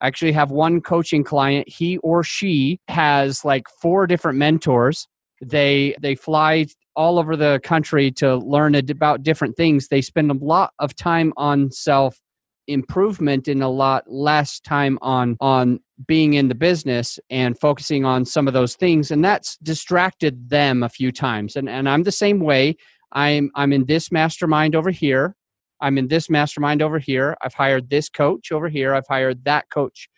I 0.00 0.06
actually 0.06 0.32
have 0.32 0.50
one 0.50 0.80
coaching 0.80 1.24
client. 1.24 1.68
He 1.68 1.98
or 1.98 2.24
she 2.24 2.80
has 2.88 3.44
like 3.44 3.66
four 3.80 4.06
different 4.06 4.38
mentors. 4.38 5.06
They 5.42 5.94
they 6.00 6.14
fly 6.14 6.66
all 7.00 7.18
over 7.18 7.34
the 7.34 7.58
country 7.64 8.10
to 8.10 8.36
learn 8.36 8.74
about 8.74 9.22
different 9.22 9.56
things. 9.56 9.88
They 9.88 10.02
spend 10.02 10.30
a 10.30 10.34
lot 10.34 10.74
of 10.78 10.94
time 10.94 11.32
on 11.38 11.70
self 11.70 12.20
improvement 12.66 13.48
and 13.48 13.62
a 13.62 13.68
lot 13.68 14.04
less 14.06 14.60
time 14.60 14.98
on 15.00 15.38
on 15.40 15.80
being 16.06 16.34
in 16.34 16.48
the 16.48 16.54
business 16.54 17.18
and 17.30 17.58
focusing 17.58 18.04
on 18.04 18.26
some 18.26 18.46
of 18.46 18.52
those 18.52 18.76
things 18.76 19.10
and 19.10 19.24
that's 19.24 19.56
distracted 19.62 20.50
them 20.50 20.82
a 20.82 20.90
few 20.90 21.10
times. 21.10 21.56
And 21.56 21.70
and 21.70 21.88
I'm 21.88 22.02
the 22.02 22.12
same 22.12 22.38
way. 22.38 22.76
I'm 23.12 23.50
I'm 23.54 23.72
in 23.72 23.86
this 23.86 24.12
mastermind 24.12 24.74
over 24.74 24.90
here. 24.90 25.34
I'm 25.80 25.96
in 25.96 26.08
this 26.08 26.28
mastermind 26.28 26.82
over 26.82 26.98
here. 26.98 27.34
I've 27.42 27.54
hired 27.54 27.88
this 27.88 28.10
coach 28.10 28.52
over 28.52 28.68
here. 28.68 28.94
I've 28.94 29.08
hired 29.08 29.46
that 29.46 29.70
coach 29.70 30.10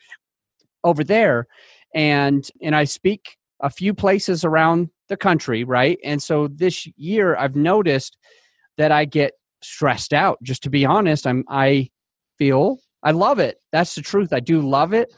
over 0.82 1.04
there. 1.04 1.46
And 1.94 2.44
and 2.60 2.74
I 2.74 2.84
speak 2.84 3.36
a 3.60 3.70
few 3.70 3.94
places 3.94 4.44
around 4.44 4.88
the 5.08 5.16
country 5.16 5.64
right 5.64 5.98
and 6.04 6.22
so 6.22 6.48
this 6.48 6.86
year 6.96 7.36
I've 7.36 7.56
noticed 7.56 8.16
that 8.78 8.92
I 8.92 9.04
get 9.04 9.32
stressed 9.62 10.12
out 10.12 10.42
just 10.42 10.62
to 10.62 10.70
be 10.70 10.84
honest 10.84 11.26
I'm 11.26 11.44
I 11.48 11.90
feel. 12.42 12.78
I 13.04 13.12
love 13.12 13.38
it. 13.38 13.58
That's 13.70 13.94
the 13.94 14.02
truth. 14.02 14.32
I 14.32 14.40
do 14.40 14.60
love 14.60 14.92
it. 14.92 15.14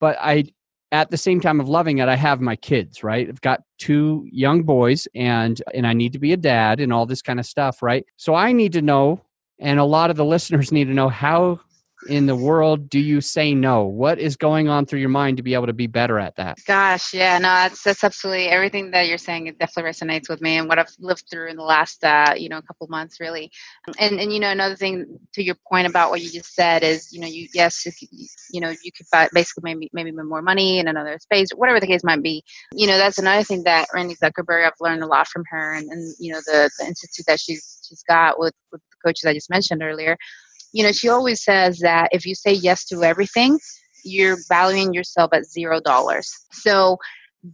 But 0.00 0.16
I, 0.20 0.44
at 0.90 1.10
the 1.10 1.16
same 1.16 1.40
time 1.40 1.60
of 1.60 1.68
loving 1.68 1.98
it, 1.98 2.08
I 2.08 2.16
have 2.16 2.40
my 2.40 2.56
kids, 2.56 3.04
right? 3.04 3.28
I've 3.28 3.40
got 3.40 3.60
two 3.78 4.26
young 4.30 4.64
boys 4.64 5.06
and, 5.14 5.62
and 5.72 5.86
I 5.86 5.92
need 5.92 6.12
to 6.14 6.18
be 6.18 6.32
a 6.32 6.36
dad 6.36 6.80
and 6.80 6.92
all 6.92 7.06
this 7.06 7.22
kind 7.22 7.38
of 7.38 7.46
stuff, 7.46 7.80
right? 7.80 8.04
So 8.16 8.34
I 8.34 8.50
need 8.50 8.72
to 8.72 8.82
know, 8.82 9.20
and 9.60 9.78
a 9.78 9.84
lot 9.84 10.10
of 10.10 10.16
the 10.16 10.24
listeners 10.24 10.72
need 10.72 10.86
to 10.86 10.94
know 10.94 11.08
how 11.08 11.60
in 12.08 12.26
the 12.26 12.36
world 12.36 12.88
do 12.88 12.98
you 12.98 13.20
say 13.20 13.54
no? 13.54 13.84
What 13.84 14.18
is 14.18 14.36
going 14.36 14.68
on 14.68 14.86
through 14.86 15.00
your 15.00 15.08
mind 15.08 15.36
to 15.38 15.42
be 15.42 15.54
able 15.54 15.66
to 15.66 15.72
be 15.72 15.86
better 15.86 16.18
at 16.18 16.36
that? 16.36 16.58
Gosh, 16.66 17.14
yeah, 17.14 17.38
no, 17.38 17.48
that's 17.48 17.82
that's 17.82 18.04
absolutely 18.04 18.48
everything 18.48 18.90
that 18.92 19.08
you're 19.08 19.18
saying. 19.18 19.46
It 19.46 19.58
definitely 19.58 19.90
resonates 19.90 20.28
with 20.28 20.40
me 20.40 20.58
and 20.58 20.68
what 20.68 20.78
I've 20.78 20.92
lived 20.98 21.24
through 21.30 21.48
in 21.48 21.56
the 21.56 21.62
last, 21.62 22.04
uh, 22.04 22.34
you 22.36 22.48
know, 22.48 22.60
couple 22.62 22.86
months, 22.88 23.20
really. 23.20 23.50
And 23.98 24.20
and 24.20 24.32
you 24.32 24.40
know, 24.40 24.50
another 24.50 24.76
thing 24.76 25.18
to 25.34 25.42
your 25.42 25.56
point 25.68 25.86
about 25.86 26.10
what 26.10 26.22
you 26.22 26.30
just 26.30 26.54
said 26.54 26.82
is, 26.82 27.12
you 27.12 27.20
know, 27.20 27.26
you 27.26 27.48
yes, 27.54 27.84
you, 27.86 27.92
you 28.50 28.60
know, 28.60 28.70
you 28.82 28.92
could 28.92 29.06
buy 29.10 29.28
basically 29.32 29.62
maybe 29.74 29.90
maybe 29.92 30.12
more 30.12 30.42
money 30.42 30.78
in 30.78 30.88
another 30.88 31.18
space, 31.18 31.48
whatever 31.54 31.80
the 31.80 31.86
case 31.86 32.04
might 32.04 32.22
be. 32.22 32.42
You 32.72 32.86
know, 32.86 32.98
that's 32.98 33.18
another 33.18 33.42
thing 33.42 33.64
that 33.64 33.88
Randi 33.94 34.16
Zuckerberg. 34.16 34.66
I've 34.66 34.72
learned 34.80 35.02
a 35.02 35.06
lot 35.06 35.28
from 35.28 35.44
her, 35.50 35.74
and, 35.74 35.90
and 35.90 36.14
you 36.18 36.32
know, 36.32 36.40
the, 36.46 36.70
the 36.78 36.86
institute 36.86 37.26
that 37.26 37.40
she's 37.40 37.80
she's 37.88 38.02
got 38.08 38.38
with 38.38 38.54
with 38.72 38.80
the 38.80 39.08
coaches 39.08 39.24
I 39.24 39.34
just 39.34 39.50
mentioned 39.50 39.82
earlier 39.82 40.16
you 40.74 40.82
know, 40.82 40.90
she 40.90 41.08
always 41.08 41.42
says 41.42 41.78
that 41.78 42.08
if 42.10 42.26
you 42.26 42.34
say 42.34 42.52
yes 42.52 42.84
to 42.86 43.04
everything, 43.04 43.58
you're 44.04 44.36
valuing 44.48 44.92
yourself 44.92 45.30
at 45.32 45.46
zero 45.46 45.80
dollars. 45.80 46.28
So 46.50 46.98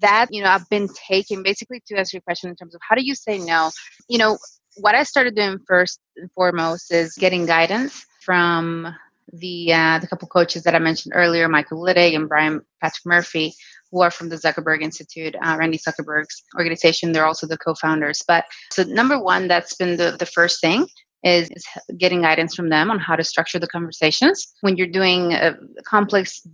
that, 0.00 0.28
you 0.30 0.42
know, 0.42 0.48
I've 0.48 0.68
been 0.70 0.88
taking 1.06 1.42
basically 1.42 1.82
to 1.86 1.96
answer 1.96 2.16
your 2.16 2.22
question 2.22 2.48
in 2.48 2.56
terms 2.56 2.74
of 2.74 2.80
how 2.82 2.94
do 2.94 3.04
you 3.04 3.14
say 3.14 3.38
no? 3.38 3.70
You 4.08 4.16
know, 4.18 4.38
what 4.78 4.94
I 4.94 5.02
started 5.02 5.36
doing 5.36 5.58
first 5.68 6.00
and 6.16 6.32
foremost 6.32 6.92
is 6.92 7.14
getting 7.14 7.44
guidance 7.44 8.06
from 8.22 8.88
the 9.34 9.72
uh, 9.74 9.98
the 9.98 10.06
couple 10.08 10.26
coaches 10.26 10.62
that 10.62 10.74
I 10.74 10.78
mentioned 10.78 11.12
earlier, 11.14 11.46
Michael 11.46 11.82
Littig 11.82 12.16
and 12.16 12.26
Brian 12.26 12.62
Patrick 12.80 13.04
Murphy, 13.04 13.52
who 13.92 14.00
are 14.00 14.10
from 14.10 14.30
the 14.30 14.36
Zuckerberg 14.36 14.80
Institute, 14.80 15.36
uh, 15.42 15.56
Randi 15.58 15.78
Zuckerberg's 15.78 16.42
organization. 16.56 17.12
They're 17.12 17.26
also 17.26 17.46
the 17.46 17.58
co-founders. 17.58 18.22
But 18.26 18.46
so 18.70 18.82
number 18.84 19.22
one, 19.22 19.46
that's 19.46 19.74
been 19.74 19.98
the, 19.98 20.16
the 20.18 20.26
first 20.26 20.62
thing 20.62 20.86
is, 21.22 21.50
is 21.50 21.64
getting 21.98 22.22
guidance 22.22 22.54
from 22.54 22.68
them 22.70 22.90
on 22.90 22.98
how 22.98 23.16
to 23.16 23.24
structure 23.24 23.58
the 23.58 23.68
conversations 23.68 24.54
when 24.62 24.76
you're 24.76 24.86
doing 24.86 25.32
a 25.32 25.56
complex 25.84 26.46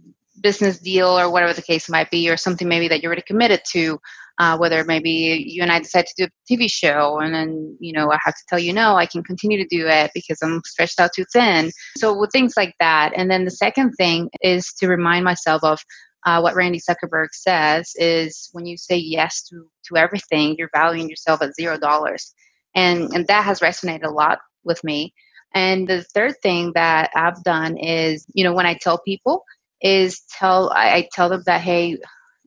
business 0.43 0.79
deal 0.79 1.19
or 1.19 1.31
whatever 1.31 1.53
the 1.53 1.63
case 1.63 1.89
might 1.89 2.11
be 2.11 2.29
or 2.29 2.37
something 2.37 2.69
maybe 2.69 2.89
that 2.89 3.03
you're 3.03 3.09
already 3.09 3.23
committed 3.27 3.61
to 3.73 3.99
uh, 4.39 4.57
whether 4.57 4.85
maybe 4.85 5.45
you 5.47 5.63
and 5.63 5.73
I 5.73 5.79
decide 5.79 6.07
to 6.07 6.15
do 6.17 6.25
a 6.25 6.53
TV 6.53 6.71
show 6.71 7.19
and 7.21 7.35
then, 7.35 7.77
you 7.81 7.93
know, 7.93 8.11
I 8.11 8.19
have 8.25 8.35
to 8.35 8.45
tell 8.49 8.59
you 8.59 8.73
no, 8.73 8.97
I 8.97 9.07
can 9.07 9.23
continue 9.23 9.57
to 9.57 9.77
do 9.77 9.87
it 9.87 10.11
because 10.15 10.39
I'm 10.43 10.61
stretched 10.65 11.01
out 11.01 11.11
too 11.15 11.25
thin. 11.33 11.71
So 11.97 12.17
with 12.17 12.33
things 12.33 12.55
like 12.57 12.75
that. 12.79 13.13
And 13.17 13.31
then 13.31 13.45
the 13.45 13.51
second 13.51 13.93
thing 13.93 14.29
is 14.43 14.73
to 14.75 14.89
remind 14.89 15.25
myself 15.25 15.65
of 15.65 15.79
uh, 16.27 16.41
what 16.41 16.55
Randi 16.55 16.81
Zuckerberg 16.81 17.29
says 17.33 17.93
is 17.97 18.51
when 18.53 18.67
you 18.67 18.77
say 18.77 18.97
yes 18.97 19.43
to, 19.49 19.67
to 19.87 19.97
everything, 19.97 20.57
you're 20.59 20.71
valuing 20.75 21.09
yourself 21.09 21.41
at 21.41 21.55
zero 21.55 21.79
dollars. 21.79 22.35
And, 22.75 23.15
and 23.15 23.27
that 23.29 23.45
has 23.45 23.61
resonated 23.61 24.05
a 24.05 24.11
lot 24.11 24.41
with 24.67 24.83
me. 24.85 25.15
And 25.55 25.89
the 25.89 26.03
third 26.03 26.35
thing 26.43 26.73
that 26.75 27.11
I've 27.15 27.43
done 27.43 27.79
is, 27.79 28.27
you 28.35 28.45
know, 28.45 28.53
when 28.53 28.67
I 28.67 28.75
tell 28.75 28.99
people, 28.99 29.45
is 29.81 30.23
tell 30.39 30.71
I, 30.75 30.95
I 30.95 31.09
tell 31.13 31.29
them 31.29 31.43
that 31.47 31.61
hey, 31.61 31.99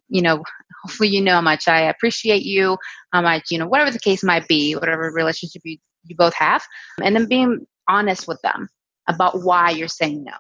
you 0.10 0.22
know, 0.22 0.44
hopefully 0.84 1.10
you 1.10 1.22
know 1.22 1.34
how 1.34 1.42
much 1.42 1.68
I 1.68 1.82
appreciate 1.82 2.44
you, 2.44 2.78
how 3.12 3.22
much, 3.22 3.46
you 3.52 3.58
know, 3.58 3.68
whatever 3.68 3.92
the 3.92 4.00
case 4.00 4.24
might 4.24 4.48
be, 4.48 4.76
whatever 4.76 5.12
relationship 5.12 5.62
you, 5.66 5.78
you 6.06 6.16
both 6.16 6.34
have, 6.36 6.64
and 7.02 7.16
then 7.16 7.28
being 7.28 7.66
honest 7.88 8.28
with 8.28 8.42
them 8.42 8.70
about 9.08 9.44
why 9.44 9.72
you're 9.72 9.88
saying 9.88 10.24
no. 10.24 10.38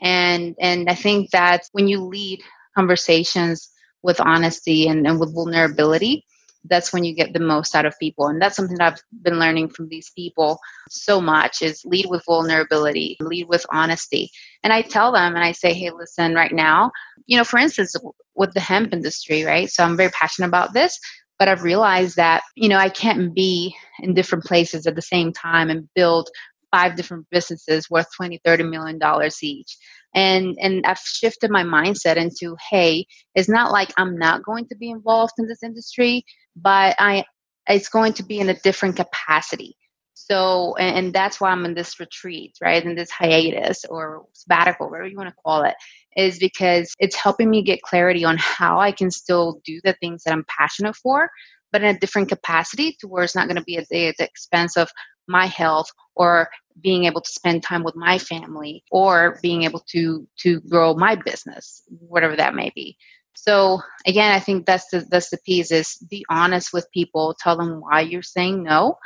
And 0.00 0.54
and 0.60 0.88
I 0.88 0.94
think 0.94 1.30
that 1.30 1.62
when 1.72 1.88
you 1.88 2.04
lead 2.04 2.40
conversations 2.76 3.70
with 4.02 4.20
honesty 4.20 4.86
and, 4.86 5.06
and 5.06 5.18
with 5.18 5.34
vulnerability, 5.34 6.24
that's 6.68 6.92
when 6.92 7.04
you 7.04 7.14
get 7.14 7.32
the 7.32 7.40
most 7.40 7.74
out 7.74 7.86
of 7.86 7.94
people. 8.00 8.26
And 8.26 8.40
that's 8.40 8.56
something 8.56 8.76
that 8.78 8.92
i've 8.92 9.22
been 9.22 9.38
learning 9.38 9.70
from 9.70 9.88
these 9.88 10.10
people 10.16 10.58
so 10.88 11.20
much 11.20 11.62
is 11.62 11.82
lead 11.84 12.06
with 12.08 12.24
vulnerability 12.26 13.16
lead 13.20 13.48
with 13.48 13.64
honesty. 13.72 14.30
And 14.62 14.72
i 14.72 14.82
tell 14.82 15.12
them 15.12 15.34
and 15.34 15.44
i 15.44 15.52
say 15.52 15.72
hey 15.72 15.90
listen 15.90 16.34
right 16.34 16.52
now 16.52 16.90
you 17.26 17.36
know 17.36 17.44
for 17.44 17.58
instance 17.58 17.94
with 18.34 18.52
the 18.54 18.60
hemp 18.60 18.92
industry 18.92 19.44
right? 19.44 19.68
So 19.68 19.84
i'm 19.84 19.96
very 19.96 20.10
passionate 20.10 20.48
about 20.48 20.72
this 20.72 20.98
but 21.38 21.48
i've 21.48 21.62
realized 21.62 22.16
that 22.16 22.42
you 22.54 22.68
know 22.68 22.78
i 22.78 22.88
can't 22.88 23.34
be 23.34 23.74
in 24.00 24.14
different 24.14 24.44
places 24.44 24.86
at 24.86 24.94
the 24.94 25.02
same 25.02 25.32
time 25.32 25.70
and 25.70 25.88
build 25.94 26.28
five 26.70 26.96
different 26.96 27.26
businesses 27.30 27.88
worth 27.90 28.06
20 28.16 28.40
30 28.44 28.64
million 28.64 28.98
dollars 28.98 29.42
each. 29.42 29.76
And 30.14 30.56
and 30.60 30.84
i've 30.86 30.98
shifted 30.98 31.50
my 31.50 31.62
mindset 31.62 32.16
into 32.16 32.56
hey 32.70 33.06
it's 33.34 33.48
not 33.48 33.72
like 33.72 33.92
i'm 33.96 34.18
not 34.18 34.44
going 34.44 34.66
to 34.68 34.76
be 34.76 34.90
involved 34.90 35.34
in 35.38 35.46
this 35.46 35.62
industry 35.62 36.24
but 36.56 36.94
i 36.98 37.24
it's 37.68 37.88
going 37.88 38.12
to 38.14 38.22
be 38.22 38.38
in 38.38 38.48
a 38.48 38.58
different 38.60 38.96
capacity. 38.96 39.76
So 40.14 40.74
and, 40.76 40.96
and 40.96 41.14
that's 41.14 41.40
why 41.40 41.50
i'm 41.50 41.64
in 41.66 41.74
this 41.74 42.00
retreat 42.00 42.56
right 42.62 42.84
in 42.84 42.94
this 42.94 43.10
hiatus 43.10 43.84
or 43.84 44.24
sabbatical 44.32 44.88
whatever 44.88 45.08
you 45.08 45.16
want 45.16 45.28
to 45.28 45.42
call 45.44 45.62
it 45.62 45.74
is 46.16 46.38
because 46.38 46.94
it's 46.98 47.16
helping 47.16 47.50
me 47.50 47.62
get 47.62 47.82
clarity 47.82 48.24
on 48.24 48.36
how 48.38 48.80
i 48.80 48.90
can 48.90 49.10
still 49.10 49.60
do 49.64 49.78
the 49.84 49.92
things 50.00 50.22
that 50.24 50.32
i'm 50.32 50.44
passionate 50.48 50.96
for 50.96 51.30
but 51.70 51.82
in 51.82 51.94
a 51.94 51.98
different 51.98 52.30
capacity 52.30 52.96
to 52.98 53.06
where 53.06 53.24
it's 53.24 53.36
not 53.36 53.46
going 53.46 53.58
to 53.58 53.64
be 53.64 53.76
at 53.76 53.86
the 53.90 54.14
expense 54.18 54.76
of 54.76 54.90
my 55.28 55.46
health 55.46 55.90
or 56.14 56.48
being 56.82 57.04
able 57.04 57.20
to 57.20 57.30
spend 57.30 57.62
time 57.62 57.84
with 57.84 57.94
my 57.94 58.18
family 58.18 58.82
or 58.90 59.38
being 59.42 59.64
able 59.64 59.82
to 59.86 60.26
to 60.38 60.60
grow 60.62 60.94
my 60.94 61.14
business 61.14 61.82
whatever 62.00 62.36
that 62.36 62.54
may 62.54 62.72
be 62.74 62.96
so 63.36 63.80
again 64.06 64.32
i 64.32 64.40
think 64.40 64.66
that's 64.66 64.88
the 64.90 65.06
that's 65.10 65.30
the 65.30 65.38
piece 65.44 65.70
is 65.70 65.96
be 66.10 66.24
honest 66.30 66.72
with 66.72 66.90
people 66.92 67.34
tell 67.38 67.56
them 67.56 67.80
why 67.80 68.00
you're 68.00 68.22
saying 68.22 68.62
no 68.62 68.96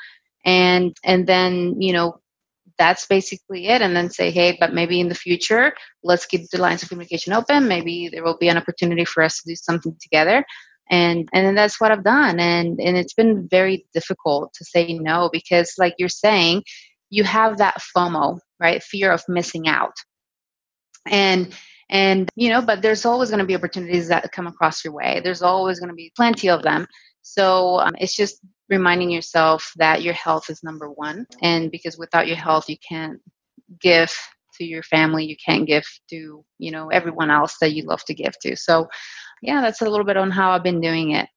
and 0.44 0.96
and 1.04 1.26
then 1.26 1.80
you 1.80 1.92
know 1.92 2.18
that's 2.78 3.06
basically 3.06 3.66
it 3.66 3.82
and 3.82 3.94
then 3.94 4.08
say 4.08 4.30
hey 4.30 4.56
but 4.58 4.72
maybe 4.72 5.00
in 5.00 5.08
the 5.08 5.14
future 5.14 5.72
let's 6.02 6.24
keep 6.24 6.48
the 6.50 6.58
lines 6.58 6.82
of 6.82 6.88
communication 6.88 7.34
open. 7.34 7.68
Maybe 7.68 8.08
there 8.08 8.24
will 8.24 8.38
be 8.38 8.48
an 8.48 8.56
opportunity 8.56 9.04
for 9.04 9.22
us 9.22 9.36
to 9.42 9.50
do 9.50 9.54
something 9.54 9.94
together. 10.00 10.46
And 10.90 11.28
and 11.34 11.46
then 11.46 11.54
that's 11.54 11.80
what 11.80 11.92
i've 11.92 12.02
done 12.02 12.40
and 12.40 12.80
and 12.80 12.96
it's 12.96 13.14
been 13.14 13.46
very 13.48 13.86
difficult 13.94 14.52
to 14.54 14.64
say 14.64 14.94
no 14.94 15.28
because 15.32 15.74
like 15.78 15.94
you're 15.98 16.08
saying 16.08 16.64
you 17.10 17.22
have 17.22 17.58
that 17.58 17.76
fomo 17.94 18.40
right? 18.60 18.82
Fear 18.82 19.10
of 19.10 19.24
missing 19.26 19.66
out. 19.66 19.94
And 21.06 21.52
and 21.90 22.30
you 22.34 22.48
know 22.48 22.62
but 22.62 22.82
there's 22.82 23.04
always 23.04 23.28
going 23.28 23.40
to 23.40 23.44
be 23.44 23.54
opportunities 23.54 24.08
that 24.08 24.32
come 24.32 24.46
across 24.46 24.84
your 24.84 24.94
way. 24.94 25.20
There's 25.22 25.42
always 25.42 25.78
going 25.78 25.90
to 25.90 25.94
be 25.94 26.12
plenty 26.16 26.48
of 26.48 26.62
them. 26.62 26.86
So 27.22 27.80
um, 27.80 27.92
it's 27.98 28.16
just 28.16 28.40
reminding 28.70 29.10
yourself 29.10 29.72
that 29.76 30.02
your 30.02 30.14
health 30.14 30.48
is 30.48 30.62
number 30.62 30.90
one. 30.90 31.26
And 31.42 31.70
because 31.70 31.98
without 31.98 32.26
your 32.26 32.36
health 32.36 32.68
you 32.68 32.76
can't 32.88 33.20
give 33.80 34.12
to 34.60 34.64
your 34.64 34.82
family. 34.82 35.24
You 35.24 35.36
can't 35.44 35.66
give 35.66 35.84
to 36.10 36.44
you 36.58 36.70
know 36.70 36.88
everyone 36.88 37.30
else 37.30 37.56
that 37.60 37.72
you 37.72 37.84
love 37.84 38.04
to 38.04 38.14
give 38.14 38.38
to. 38.42 38.56
So 38.56 38.88
yeah, 39.42 39.60
that's 39.60 39.80
a 39.80 39.88
little 39.88 40.04
bit 40.04 40.16
on 40.16 40.30
how 40.30 40.50
I've 40.50 40.62
been 40.62 40.80
doing 40.80 41.12
it. 41.12 41.28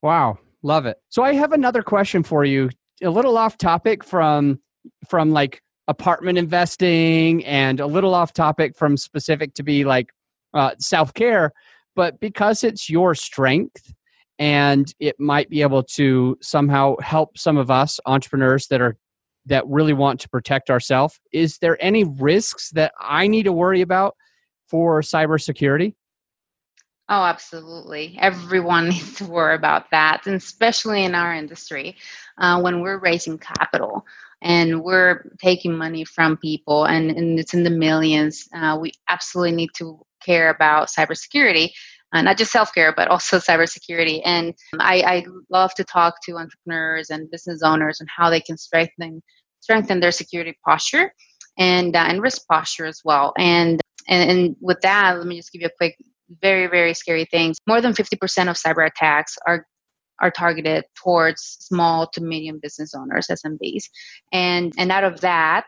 Wow, 0.00 0.38
love 0.62 0.86
it. 0.86 0.96
So 1.08 1.24
I 1.24 1.34
have 1.34 1.52
another 1.52 1.82
question 1.82 2.22
for 2.22 2.44
you, 2.44 2.70
a 3.02 3.10
little 3.10 3.36
off 3.36 3.58
topic 3.58 4.04
from 4.04 4.60
from 5.08 5.30
like 5.30 5.60
apartment 5.88 6.38
investing 6.38 7.44
and 7.44 7.80
a 7.80 7.86
little 7.86 8.14
off 8.14 8.32
topic 8.32 8.76
from 8.76 8.96
specific 8.96 9.54
to 9.54 9.62
be 9.62 9.84
like 9.84 10.10
uh, 10.54 10.72
self 10.78 11.12
care, 11.14 11.52
but 11.96 12.20
because 12.20 12.62
it's 12.62 12.88
your 12.88 13.14
strength 13.14 13.92
and 14.38 14.94
it 15.00 15.18
might 15.18 15.50
be 15.50 15.62
able 15.62 15.82
to 15.82 16.38
somehow 16.40 16.94
help 17.00 17.36
some 17.36 17.56
of 17.56 17.70
us 17.70 17.98
entrepreneurs 18.06 18.68
that 18.68 18.80
are 18.80 18.96
that 19.46 19.66
really 19.66 19.94
want 19.94 20.20
to 20.20 20.28
protect 20.28 20.68
ourselves. 20.68 21.18
Is 21.32 21.58
there 21.58 21.82
any 21.82 22.04
risks 22.04 22.70
that 22.70 22.92
I 23.00 23.26
need 23.26 23.44
to 23.44 23.52
worry 23.52 23.80
about 23.80 24.14
for 24.68 25.00
cybersecurity? 25.00 25.94
Oh, 27.08 27.22
absolutely. 27.22 28.18
Everyone 28.20 28.88
needs 28.90 29.14
to 29.14 29.24
worry 29.24 29.54
about 29.54 29.90
that, 29.90 30.26
and 30.26 30.34
especially 30.34 31.04
in 31.04 31.14
our 31.14 31.34
industry 31.34 31.96
uh, 32.36 32.60
when 32.60 32.82
we're 32.82 32.98
raising 32.98 33.38
capital 33.38 34.04
and 34.42 34.82
we're 34.82 35.30
taking 35.40 35.76
money 35.76 36.04
from 36.04 36.36
people 36.36 36.84
and, 36.84 37.10
and 37.10 37.38
it's 37.38 37.54
in 37.54 37.64
the 37.64 37.70
millions. 37.70 38.48
Uh, 38.54 38.78
we 38.80 38.92
absolutely 39.08 39.54
need 39.54 39.70
to 39.76 40.00
care 40.24 40.50
about 40.50 40.88
cybersecurity. 40.88 41.70
Uh, 42.14 42.22
not 42.22 42.38
just 42.38 42.52
self-care 42.52 42.94
but 42.96 43.08
also 43.08 43.36
cybersecurity 43.50 44.22
and 44.24 44.54
I, 44.80 45.02
I 45.02 45.26
love 45.50 45.74
to 45.74 45.84
talk 45.84 46.14
to 46.24 46.36
entrepreneurs 46.36 47.10
and 47.10 47.30
business 47.30 47.62
owners 47.62 48.00
on 48.00 48.06
how 48.14 48.30
they 48.30 48.40
can 48.40 48.56
strengthen 48.56 49.22
strengthen 49.60 50.00
their 50.00 50.10
security 50.10 50.56
posture 50.66 51.12
and 51.58 51.94
uh, 51.94 52.06
and 52.08 52.22
risk 52.22 52.46
posture 52.50 52.86
as 52.86 53.02
well 53.04 53.34
and, 53.36 53.82
and 54.08 54.30
and 54.30 54.56
with 54.62 54.80
that 54.80 55.18
let 55.18 55.26
me 55.26 55.36
just 55.36 55.52
give 55.52 55.60
you 55.60 55.66
a 55.66 55.76
quick 55.76 55.96
very 56.40 56.66
very 56.66 56.94
scary 56.94 57.26
things 57.26 57.58
more 57.66 57.82
than 57.82 57.92
50% 57.92 58.14
of 58.48 58.56
cyber 58.56 58.86
attacks 58.86 59.36
are 59.46 59.66
are 60.20 60.30
targeted 60.30 60.84
towards 60.94 61.56
small 61.60 62.06
to 62.08 62.20
medium 62.20 62.58
business 62.60 62.94
owners 62.94 63.28
smbs 63.28 63.84
and 64.32 64.72
and 64.78 64.90
out 64.90 65.04
of 65.04 65.20
that 65.20 65.66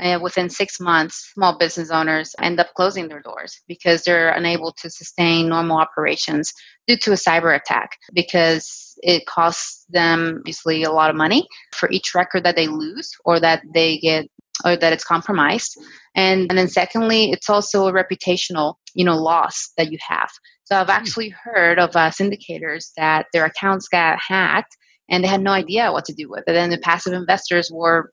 uh, 0.00 0.18
within 0.20 0.48
six 0.50 0.80
months 0.80 1.32
small 1.34 1.56
business 1.58 1.90
owners 1.90 2.34
end 2.40 2.58
up 2.58 2.72
closing 2.74 3.08
their 3.08 3.20
doors 3.22 3.60
because 3.68 4.02
they're 4.02 4.30
unable 4.30 4.72
to 4.72 4.90
sustain 4.90 5.48
normal 5.48 5.78
operations 5.78 6.52
due 6.86 6.96
to 6.96 7.12
a 7.12 7.16
cyber 7.16 7.54
attack 7.54 7.90
because 8.12 8.84
it 9.02 9.26
costs 9.26 9.84
them 9.90 10.36
obviously 10.38 10.82
a 10.82 10.90
lot 10.90 11.10
of 11.10 11.16
money 11.16 11.46
for 11.72 11.90
each 11.90 12.14
record 12.14 12.44
that 12.44 12.56
they 12.56 12.66
lose 12.66 13.12
or 13.24 13.38
that 13.38 13.62
they 13.72 13.98
get 13.98 14.28
or 14.64 14.76
that 14.76 14.92
it's 14.92 15.04
compromised. 15.04 15.78
And, 16.14 16.46
and 16.50 16.58
then 16.58 16.68
secondly 16.68 17.30
it's 17.30 17.50
also 17.50 17.86
a 17.86 17.92
reputational 17.92 18.74
you 18.94 19.04
know 19.04 19.16
loss 19.16 19.72
that 19.76 19.90
you 19.90 19.98
have. 20.06 20.30
So 20.64 20.76
i've 20.76 20.86
hmm. 20.86 20.92
actually 20.92 21.28
heard 21.30 21.78
of 21.78 21.94
uh, 21.94 22.10
syndicators 22.10 22.90
that 22.96 23.26
their 23.32 23.44
accounts 23.44 23.88
got 23.88 24.18
hacked 24.18 24.76
and 25.10 25.22
they 25.22 25.28
had 25.28 25.42
no 25.42 25.50
idea 25.50 25.92
what 25.92 26.04
to 26.06 26.14
do 26.14 26.30
with 26.30 26.44
it. 26.46 26.56
And 26.56 26.72
the 26.72 26.78
passive 26.78 27.12
investors 27.12 27.70
were 27.72 28.12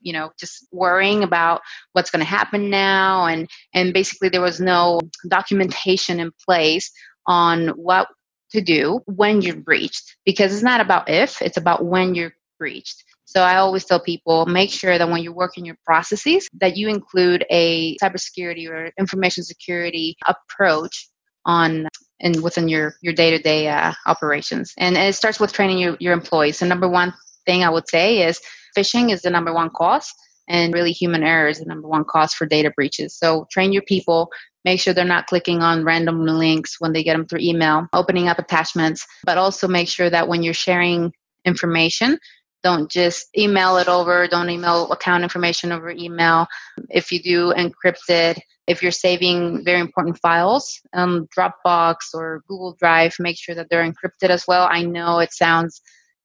you 0.00 0.12
know 0.12 0.30
just 0.38 0.68
worrying 0.72 1.24
about 1.24 1.60
what's 1.92 2.10
going 2.10 2.24
to 2.24 2.30
happen 2.30 2.70
now. 2.70 3.26
And 3.26 3.48
and 3.74 3.92
basically 3.92 4.28
there 4.28 4.40
was 4.40 4.60
no 4.60 5.00
documentation 5.28 6.20
in 6.20 6.30
place 6.46 6.90
on 7.26 7.68
what 7.70 8.08
to 8.52 8.60
do 8.60 9.00
when 9.06 9.42
you're 9.42 9.56
breached. 9.56 10.16
Because 10.24 10.52
it's 10.54 10.62
not 10.62 10.80
about 10.80 11.08
if 11.08 11.42
it's 11.42 11.56
about 11.56 11.84
when 11.84 12.14
you're 12.14 12.32
breached 12.58 13.04
so 13.26 13.42
I 13.42 13.56
always 13.56 13.84
tell 13.84 14.00
people 14.00 14.46
make 14.46 14.70
sure 14.70 14.96
that 14.96 15.08
when 15.08 15.22
you're 15.22 15.34
working 15.34 15.64
your 15.64 15.76
processes 15.84 16.48
that 16.60 16.76
you 16.76 16.88
include 16.88 17.44
a 17.50 17.96
cybersecurity 17.98 18.68
or 18.70 18.92
information 18.98 19.42
security 19.44 20.16
approach 20.26 21.08
on 21.44 21.88
and 22.20 22.42
within 22.42 22.68
your 22.68 22.94
your 23.02 23.12
day-to-day 23.12 23.68
uh, 23.68 23.92
operations. 24.06 24.72
And, 24.78 24.96
and 24.96 25.08
it 25.08 25.14
starts 25.14 25.38
with 25.38 25.52
training 25.52 25.78
your, 25.78 25.96
your 26.00 26.12
employees. 26.12 26.60
The 26.60 26.66
number 26.66 26.88
one 26.88 27.12
thing 27.44 27.62
I 27.62 27.68
would 27.68 27.88
say 27.88 28.26
is 28.26 28.40
phishing 28.76 29.12
is 29.12 29.22
the 29.22 29.30
number 29.30 29.52
one 29.52 29.70
cause 29.70 30.12
and 30.48 30.72
really 30.72 30.92
human 30.92 31.24
error 31.24 31.48
is 31.48 31.58
the 31.58 31.66
number 31.66 31.88
one 31.88 32.04
cause 32.04 32.32
for 32.32 32.46
data 32.46 32.70
breaches. 32.70 33.18
So 33.18 33.46
train 33.50 33.72
your 33.72 33.82
people, 33.82 34.30
make 34.64 34.80
sure 34.80 34.94
they're 34.94 35.04
not 35.04 35.26
clicking 35.26 35.62
on 35.62 35.84
random 35.84 36.24
links 36.24 36.76
when 36.78 36.92
they 36.92 37.02
get 37.02 37.14
them 37.14 37.26
through 37.26 37.40
email, 37.40 37.88
opening 37.92 38.28
up 38.28 38.38
attachments, 38.38 39.04
but 39.24 39.36
also 39.36 39.66
make 39.66 39.88
sure 39.88 40.10
that 40.10 40.28
when 40.28 40.44
you're 40.44 40.54
sharing 40.54 41.12
information 41.44 42.18
don't 42.66 42.90
just 42.90 43.28
email 43.38 43.76
it 43.76 43.86
over 43.86 44.26
don't 44.26 44.50
email 44.50 44.90
account 44.90 45.22
information 45.22 45.70
over 45.70 45.88
email. 45.90 46.48
If 46.90 47.12
you 47.12 47.22
do 47.22 47.52
encrypt 47.52 48.08
it 48.08 48.42
if 48.66 48.82
you're 48.82 48.90
saving 48.90 49.64
very 49.64 49.78
important 49.78 50.18
files 50.18 50.80
um, 50.92 51.28
dropbox 51.36 51.96
or 52.12 52.42
google 52.48 52.74
drive 52.80 53.14
make 53.20 53.38
sure 53.38 53.54
that 53.54 53.68
they're 53.70 53.88
encrypted 53.88 54.30
as 54.30 54.44
well. 54.48 54.66
I 54.68 54.82
know 54.82 55.20
it 55.20 55.32
sounds 55.32 55.80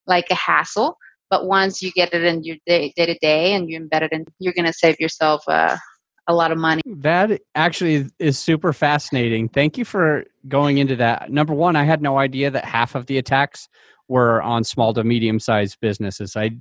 like 0.07 0.25
a 0.31 0.36
hassle 0.36 0.98
but 1.29 1.45
once 1.45 1.83
you 1.83 1.91
get 1.91 2.12
it 2.12 2.24
in 2.24 2.43
your 2.43 2.57
day 2.65 2.91
to 2.98 3.17
day 3.19 3.53
and 3.53 3.69
you 3.69 3.79
embed 3.79 4.01
it 4.01 4.12
in 4.12 4.25
you're 4.39 4.53
going 4.53 4.65
to 4.65 4.74
save 4.74 5.00
yourself 5.00 5.43
uh, 5.48 5.77
a 6.25 6.33
lot 6.33 6.51
of 6.51 6.57
money. 6.57 6.81
That 6.88 7.41
actually 7.53 8.07
is 8.17 8.39
super 8.39 8.74
fascinating. 8.74 9.50
Thank 9.50 9.77
you 9.77 9.86
for 9.86 10.25
going 10.48 10.77
into 10.79 10.95
that. 10.95 11.31
Number 11.31 11.53
one 11.53 11.75
i 11.75 11.83
had 11.83 12.01
no 12.01 12.17
idea 12.17 12.50
that 12.50 12.65
half 12.65 12.95
of 12.95 13.05
the 13.05 13.19
attacks 13.19 13.69
were 14.12 14.41
on 14.41 14.63
small 14.63 14.94
to 14.94 15.03
medium 15.03 15.39
sized 15.39 15.77
businesses 15.82 16.36
i 16.36 16.51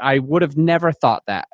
i 0.00 0.18
would 0.18 0.42
have 0.42 0.56
never 0.56 0.92
thought 0.92 1.22
that 1.26 1.46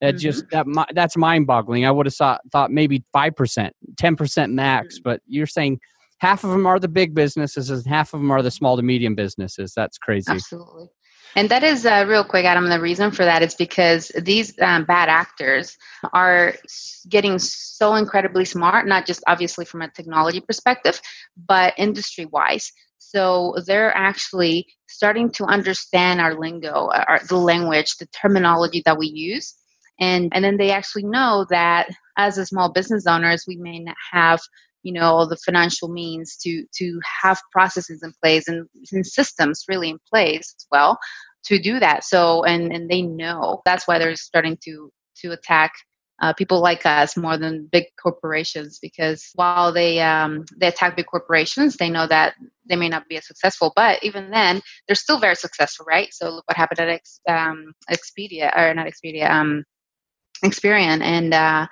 that 0.00 0.14
mm-hmm. 0.14 0.18
just 0.18 0.50
that 0.50 0.66
that's 0.92 1.16
mind 1.16 1.46
boggling. 1.46 1.86
I 1.86 1.90
would 1.90 2.06
have 2.06 2.14
thought 2.14 2.40
thought 2.52 2.70
maybe 2.70 3.04
five 3.12 3.34
percent, 3.34 3.74
ten 3.96 4.16
percent 4.16 4.52
max, 4.52 4.96
mm-hmm. 4.96 5.02
but 5.04 5.20
you're 5.26 5.46
saying 5.46 5.80
half 6.18 6.44
of 6.44 6.50
them 6.50 6.66
are 6.66 6.78
the 6.78 6.88
big 6.88 7.14
businesses 7.14 7.70
and 7.70 7.86
half 7.86 8.14
of 8.14 8.20
them 8.20 8.30
are 8.30 8.42
the 8.42 8.50
small 8.50 8.76
to 8.76 8.82
medium 8.82 9.14
businesses. 9.14 9.72
That's 9.74 9.98
crazy. 9.98 10.30
Absolutely. 10.30 10.88
And 11.36 11.48
that 11.48 11.64
is 11.64 11.84
uh, 11.84 12.04
real 12.06 12.22
quick, 12.22 12.44
Adam. 12.44 12.68
The 12.68 12.80
reason 12.80 13.10
for 13.10 13.24
that 13.24 13.42
is 13.42 13.56
because 13.56 14.12
these 14.20 14.54
um, 14.60 14.84
bad 14.84 15.08
actors 15.08 15.76
are 16.12 16.54
getting 17.08 17.40
so 17.40 17.96
incredibly 17.96 18.44
smart, 18.44 18.86
not 18.86 19.04
just 19.04 19.24
obviously 19.26 19.64
from 19.64 19.82
a 19.82 19.90
technology 19.90 20.40
perspective, 20.40 21.00
but 21.48 21.74
industry 21.76 22.26
wise. 22.26 22.72
So 22.98 23.54
they're 23.66 23.94
actually 23.94 24.66
starting 24.88 25.30
to 25.32 25.44
understand 25.44 26.20
our 26.20 26.34
lingo, 26.34 26.86
uh, 26.86 27.04
our, 27.08 27.20
the 27.28 27.36
language, 27.36 27.96
the 27.96 28.06
terminology 28.06 28.82
that 28.84 28.98
we 28.98 29.06
use. 29.06 29.54
And 30.00 30.32
and 30.34 30.44
then 30.44 30.56
they 30.56 30.70
actually 30.70 31.04
know 31.04 31.46
that 31.50 31.88
as 32.16 32.38
a 32.38 32.46
small 32.46 32.72
business 32.72 33.06
owners 33.06 33.44
we 33.46 33.56
may 33.56 33.78
not 33.78 33.96
have 34.10 34.40
you 34.82 34.92
know 34.92 35.24
the 35.24 35.36
financial 35.36 35.88
means 35.88 36.36
to 36.38 36.64
to 36.74 37.00
have 37.22 37.40
processes 37.52 38.02
in 38.02 38.12
place 38.20 38.48
and, 38.48 38.68
and 38.92 39.06
systems 39.06 39.64
really 39.68 39.90
in 39.90 39.98
place 40.10 40.54
as 40.58 40.66
well 40.72 40.98
to 41.44 41.58
do 41.58 41.78
that. 41.78 42.04
So 42.04 42.44
and 42.44 42.72
and 42.72 42.90
they 42.90 43.02
know. 43.02 43.62
That's 43.64 43.86
why 43.86 43.98
they're 43.98 44.16
starting 44.16 44.58
to 44.64 44.90
to 45.18 45.32
attack 45.32 45.72
uh, 46.22 46.32
people 46.32 46.60
like 46.60 46.86
us 46.86 47.16
more 47.16 47.36
than 47.36 47.68
big 47.70 47.86
corporations 48.00 48.78
because 48.80 49.30
while 49.34 49.72
they 49.72 50.00
um, 50.00 50.44
they 50.56 50.68
attack 50.68 50.96
big 50.96 51.06
corporations, 51.06 51.76
they 51.76 51.90
know 51.90 52.06
that 52.06 52.34
they 52.66 52.76
may 52.76 52.88
not 52.88 53.08
be 53.08 53.16
as 53.16 53.26
successful. 53.26 53.72
But 53.74 54.02
even 54.02 54.30
then, 54.30 54.60
they're 54.86 54.94
still 54.94 55.18
very 55.18 55.34
successful, 55.34 55.84
right? 55.88 56.08
So 56.12 56.30
look 56.30 56.44
what 56.46 56.56
happened 56.56 56.80
at 56.80 56.88
Ex, 56.88 57.20
um, 57.28 57.72
Expedia 57.90 58.56
or 58.56 58.72
not 58.74 58.86
Expedia, 58.86 59.28
um, 59.28 59.64
Experian 60.44 61.00
and 61.02 61.34
uh, 61.34 61.66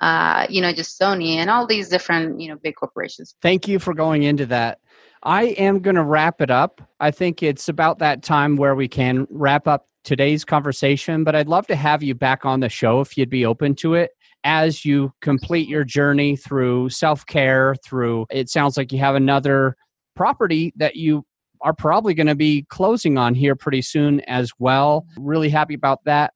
uh, 0.00 0.46
you 0.50 0.60
know 0.60 0.72
just 0.72 0.98
Sony 1.00 1.36
and 1.36 1.48
all 1.48 1.66
these 1.66 1.88
different 1.88 2.40
you 2.40 2.48
know 2.48 2.56
big 2.62 2.74
corporations. 2.74 3.36
Thank 3.42 3.68
you 3.68 3.78
for 3.78 3.94
going 3.94 4.24
into 4.24 4.46
that. 4.46 4.80
I 5.22 5.44
am 5.44 5.80
going 5.80 5.96
to 5.96 6.02
wrap 6.02 6.42
it 6.42 6.50
up. 6.50 6.82
I 7.00 7.10
think 7.10 7.42
it's 7.42 7.68
about 7.70 8.00
that 8.00 8.22
time 8.22 8.56
where 8.56 8.74
we 8.74 8.88
can 8.88 9.26
wrap 9.30 9.66
up 9.66 9.86
today's 10.04 10.44
conversation, 10.44 11.24
but 11.24 11.34
I'd 11.34 11.48
love 11.48 11.66
to 11.68 11.76
have 11.76 12.02
you 12.02 12.14
back 12.14 12.44
on 12.44 12.60
the 12.60 12.68
show 12.68 13.00
if 13.00 13.16
you'd 13.16 13.30
be 13.30 13.44
open 13.44 13.74
to 13.76 13.94
it 13.94 14.10
as 14.44 14.84
you 14.84 15.12
complete 15.22 15.68
your 15.68 15.84
journey 15.84 16.36
through 16.36 16.90
self 16.90 17.26
care, 17.26 17.74
through 17.84 18.26
it 18.30 18.48
sounds 18.48 18.76
like 18.76 18.92
you 18.92 18.98
have 18.98 19.14
another 19.14 19.74
property 20.14 20.72
that 20.76 20.96
you 20.96 21.24
are 21.62 21.72
probably 21.72 22.12
going 22.14 22.26
to 22.26 22.34
be 22.34 22.66
closing 22.68 23.16
on 23.16 23.34
here 23.34 23.56
pretty 23.56 23.80
soon 23.80 24.20
as 24.20 24.52
well. 24.58 25.06
Really 25.16 25.48
happy 25.48 25.74
about 25.74 26.04
that. 26.04 26.34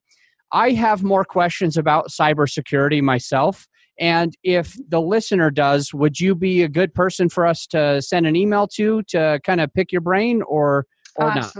I 0.53 0.71
have 0.71 1.03
more 1.03 1.25
questions 1.25 1.77
about 1.77 2.09
cybersecurity 2.09 3.03
myself. 3.03 3.69
And 4.01 4.35
if 4.43 4.75
the 4.89 5.01
listener 5.01 5.51
does, 5.51 5.93
would 5.93 6.19
you 6.19 6.35
be 6.35 6.63
a 6.63 6.69
good 6.69 6.95
person 6.95 7.29
for 7.29 7.45
us 7.45 7.67
to 7.69 8.01
send 8.01 8.27
an 8.27 8.37
email 8.37 8.67
to 8.69 9.03
to 9.09 9.41
kind 9.45 9.61
of 9.61 9.73
pick 9.75 9.93
your 9.93 10.01
brain 10.01 10.43
or 10.43 10.87
or 11.17 11.31
oh, 11.31 11.35
not? 11.35 11.53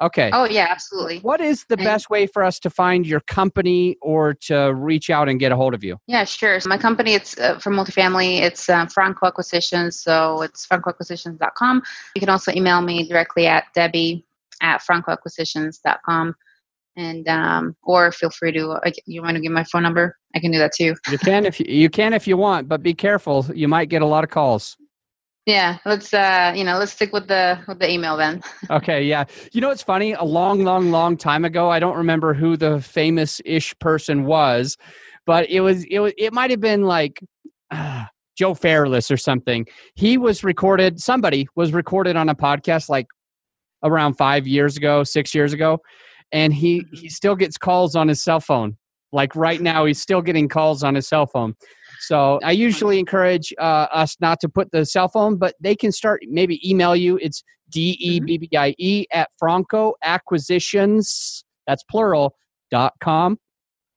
Okay. 0.00 0.30
Oh 0.32 0.44
yeah, 0.44 0.66
absolutely. 0.70 1.18
What 1.18 1.40
is 1.40 1.64
the 1.68 1.74
and, 1.74 1.84
best 1.84 2.08
way 2.08 2.26
for 2.26 2.42
us 2.42 2.58
to 2.60 2.70
find 2.70 3.06
your 3.06 3.20
company 3.20 3.96
or 4.00 4.34
to 4.34 4.74
reach 4.74 5.10
out 5.10 5.28
and 5.28 5.38
get 5.38 5.52
a 5.52 5.56
hold 5.56 5.74
of 5.74 5.84
you? 5.84 5.98
Yeah, 6.06 6.24
sure. 6.24 6.58
So 6.60 6.68
my 6.68 6.78
company, 6.78 7.14
it's 7.14 7.38
uh, 7.38 7.58
for 7.58 7.70
multifamily. 7.70 8.40
It's 8.40 8.68
uh, 8.68 8.86
Franco 8.86 9.26
Acquisitions. 9.26 10.00
So 10.00 10.42
it's 10.42 10.66
francoacquisitions.com. 10.66 11.82
You 12.14 12.20
can 12.20 12.30
also 12.30 12.52
email 12.52 12.80
me 12.80 13.06
directly 13.06 13.46
at 13.46 13.64
Debbie 13.74 14.24
at 14.62 14.80
francoacquisitions.com 14.82 16.34
and 16.96 17.28
um, 17.28 17.76
or 17.82 18.12
feel 18.12 18.30
free 18.30 18.52
to 18.52 18.70
uh, 18.70 18.90
you 19.06 19.22
want 19.22 19.36
to 19.36 19.40
give 19.40 19.52
my 19.52 19.64
phone 19.64 19.82
number 19.82 20.18
i 20.34 20.40
can 20.40 20.50
do 20.50 20.58
that 20.58 20.72
too 20.72 20.94
you 21.10 21.18
can 21.18 21.46
if 21.46 21.60
you, 21.60 21.66
you 21.68 21.88
can 21.88 22.12
if 22.12 22.26
you 22.26 22.36
want 22.36 22.68
but 22.68 22.82
be 22.82 22.94
careful 22.94 23.46
you 23.54 23.68
might 23.68 23.88
get 23.88 24.02
a 24.02 24.06
lot 24.06 24.24
of 24.24 24.30
calls 24.30 24.76
yeah 25.46 25.78
let's 25.86 26.12
uh 26.12 26.52
you 26.54 26.64
know 26.64 26.78
let's 26.78 26.92
stick 26.92 27.12
with 27.12 27.26
the 27.28 27.58
with 27.66 27.78
the 27.78 27.90
email 27.90 28.16
then. 28.16 28.42
Okay 28.70 29.04
yeah. 29.04 29.24
You 29.52 29.60
know 29.60 29.70
it's 29.70 29.82
funny? 29.82 30.12
A 30.12 30.24
long 30.24 30.64
long 30.64 30.90
long 30.90 31.16
time 31.16 31.44
ago 31.44 31.70
i 31.70 31.78
don't 31.78 31.96
remember 31.96 32.34
who 32.34 32.56
the 32.56 32.80
famous 32.80 33.40
ish 33.44 33.76
person 33.78 34.24
was 34.24 34.76
but 35.26 35.48
it 35.50 35.60
was 35.60 35.84
it 35.84 35.98
was 36.00 36.12
it 36.18 36.32
might 36.32 36.50
have 36.50 36.60
been 36.60 36.82
like 36.82 37.20
uh, 37.70 38.04
joe 38.36 38.54
fairless 38.54 39.10
or 39.10 39.16
something. 39.16 39.66
He 39.94 40.16
was 40.16 40.42
recorded 40.42 41.00
somebody 41.00 41.46
was 41.56 41.72
recorded 41.72 42.16
on 42.16 42.28
a 42.28 42.34
podcast 42.34 42.88
like 42.88 43.06
around 43.84 44.14
five 44.14 44.46
years 44.46 44.76
ago 44.76 45.04
six 45.04 45.34
years 45.34 45.52
ago 45.52 45.78
and 46.32 46.52
he 46.52 46.84
he 46.92 47.08
still 47.08 47.36
gets 47.36 47.58
calls 47.58 47.94
on 47.94 48.08
his 48.08 48.22
cell 48.22 48.40
phone. 48.40 48.76
Like 49.12 49.34
right 49.36 49.60
now 49.60 49.84
he's 49.84 50.00
still 50.00 50.22
getting 50.22 50.48
calls 50.48 50.82
on 50.82 50.94
his 50.94 51.06
cell 51.06 51.26
phone 51.26 51.54
so 52.00 52.38
i 52.42 52.50
usually 52.50 52.98
encourage 52.98 53.52
uh, 53.58 53.86
us 53.92 54.16
not 54.20 54.40
to 54.40 54.48
put 54.48 54.70
the 54.72 54.84
cell 54.84 55.08
phone 55.08 55.36
but 55.36 55.54
they 55.60 55.76
can 55.76 55.92
start 55.92 56.22
maybe 56.28 56.60
email 56.68 56.96
you. 56.96 57.18
It's 57.18 57.42
d-e-b-b-i-e 57.70 59.06
at 59.12 59.30
franco 59.38 59.94
acquisitions 60.02 61.44
that's 61.66 61.84
plural 61.84 62.34
dot 62.70 62.94
com. 63.00 63.38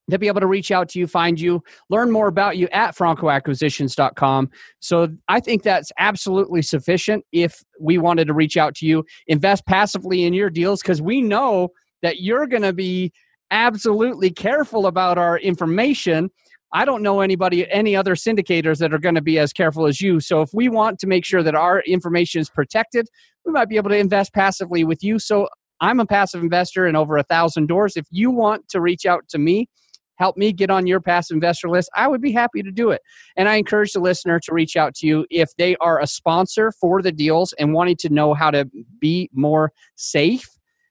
They'll 0.06 0.18
be 0.18 0.28
able 0.28 0.42
to 0.42 0.46
reach 0.46 0.70
out 0.70 0.88
to 0.90 0.98
you 0.98 1.06
find 1.06 1.40
you 1.40 1.62
learn 1.90 2.10
more 2.10 2.28
about 2.28 2.56
you 2.56 2.68
at 2.68 2.94
francoacquisitions.com 2.96 4.50
so 4.80 5.08
i 5.28 5.40
think 5.40 5.62
that's 5.62 5.90
absolutely 5.98 6.62
sufficient 6.62 7.24
if 7.32 7.62
we 7.80 7.98
wanted 7.98 8.26
to 8.26 8.34
reach 8.34 8.56
out 8.56 8.74
to 8.76 8.86
you. 8.86 9.04
Invest 9.26 9.66
passively 9.66 10.24
in 10.24 10.34
your 10.34 10.50
deals 10.50 10.82
because 10.82 11.02
we 11.02 11.20
know 11.20 11.70
that 12.02 12.20
you're 12.20 12.46
going 12.46 12.62
to 12.62 12.72
be 12.72 13.12
absolutely 13.50 14.30
careful 14.30 14.86
about 14.86 15.16
our 15.16 15.38
information. 15.38 16.30
I 16.74 16.84
don't 16.84 17.02
know 17.02 17.20
anybody, 17.20 17.70
any 17.70 17.94
other 17.94 18.16
syndicators 18.16 18.78
that 18.78 18.92
are 18.92 18.98
going 18.98 19.14
to 19.14 19.22
be 19.22 19.38
as 19.38 19.52
careful 19.52 19.86
as 19.86 20.00
you. 20.00 20.18
So 20.18 20.42
if 20.42 20.50
we 20.52 20.68
want 20.68 20.98
to 20.98 21.06
make 21.06 21.24
sure 21.24 21.42
that 21.44 21.54
our 21.54 21.80
information 21.82 22.40
is 22.40 22.50
protected, 22.50 23.08
we 23.46 23.52
might 23.52 23.68
be 23.68 23.76
able 23.76 23.90
to 23.90 23.96
invest 23.96 24.34
passively 24.34 24.82
with 24.82 25.04
you. 25.04 25.20
So 25.20 25.48
I'm 25.80 26.00
a 26.00 26.06
passive 26.06 26.42
investor 26.42 26.88
in 26.88 26.96
over 26.96 27.16
a 27.16 27.22
thousand 27.22 27.68
doors. 27.68 27.96
If 27.96 28.06
you 28.10 28.32
want 28.32 28.68
to 28.70 28.80
reach 28.80 29.06
out 29.06 29.28
to 29.28 29.38
me, 29.38 29.68
help 30.16 30.36
me 30.36 30.52
get 30.52 30.68
on 30.68 30.88
your 30.88 31.00
passive 31.00 31.36
investor 31.36 31.68
list, 31.68 31.90
I 31.94 32.08
would 32.08 32.20
be 32.20 32.32
happy 32.32 32.62
to 32.62 32.72
do 32.72 32.90
it. 32.90 33.02
And 33.36 33.48
I 33.48 33.54
encourage 33.54 33.92
the 33.92 34.00
listener 34.00 34.40
to 34.40 34.52
reach 34.52 34.76
out 34.76 34.96
to 34.96 35.06
you 35.06 35.26
if 35.30 35.50
they 35.56 35.76
are 35.76 36.00
a 36.00 36.08
sponsor 36.08 36.72
for 36.72 37.02
the 37.02 37.12
deals 37.12 37.52
and 37.52 37.72
wanting 37.72 37.96
to 37.98 38.08
know 38.08 38.34
how 38.34 38.50
to 38.50 38.68
be 39.00 39.30
more 39.32 39.72
safe 39.94 40.48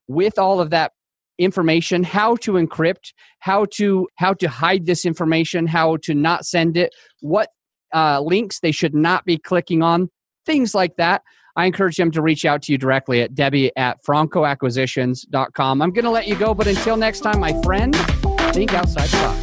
with 0.08 0.40
all 0.40 0.62
of 0.62 0.70
that 0.70 0.94
information 1.40 2.04
how 2.04 2.36
to 2.38 2.54
encrypt 2.54 3.12
how 3.40 3.66
to 3.66 4.08
how 4.16 4.34
to 4.34 4.48
hide 4.48 4.86
this 4.86 5.06
information 5.06 5.66
how 5.66 5.98
to 5.98 6.14
not 6.14 6.46
send 6.46 6.78
it 6.78 6.94
what 7.22 7.50
uh, 7.94 8.20
links 8.22 8.60
they 8.60 8.72
should 8.72 8.96
not 8.96 9.24
be 9.26 9.38
clicking 9.38 9.84
on 9.84 10.10
things 10.46 10.74
like 10.74 10.96
that. 10.98 11.22
I 11.56 11.66
encourage 11.66 11.98
them 11.98 12.10
to 12.12 12.22
reach 12.22 12.46
out 12.46 12.64
to 12.64 12.72
you 12.72 12.78
directly 12.78 13.22
at 13.22 13.36
debbie 13.36 13.72
at 13.78 14.04
francoacquisitions.com 14.04 15.82
i'm 15.82 15.92
going 15.92 16.06
to 16.06 16.12
let 16.12 16.28
you 16.28 16.36
go 16.36 16.54
but 16.54 16.68
until 16.68 16.98
next 16.98 17.20
time 17.20 17.40
my 17.40 17.60
friend 17.62 17.96
think 18.54 18.74
outside 18.74 19.08
the 19.10 19.18
box 19.18 19.43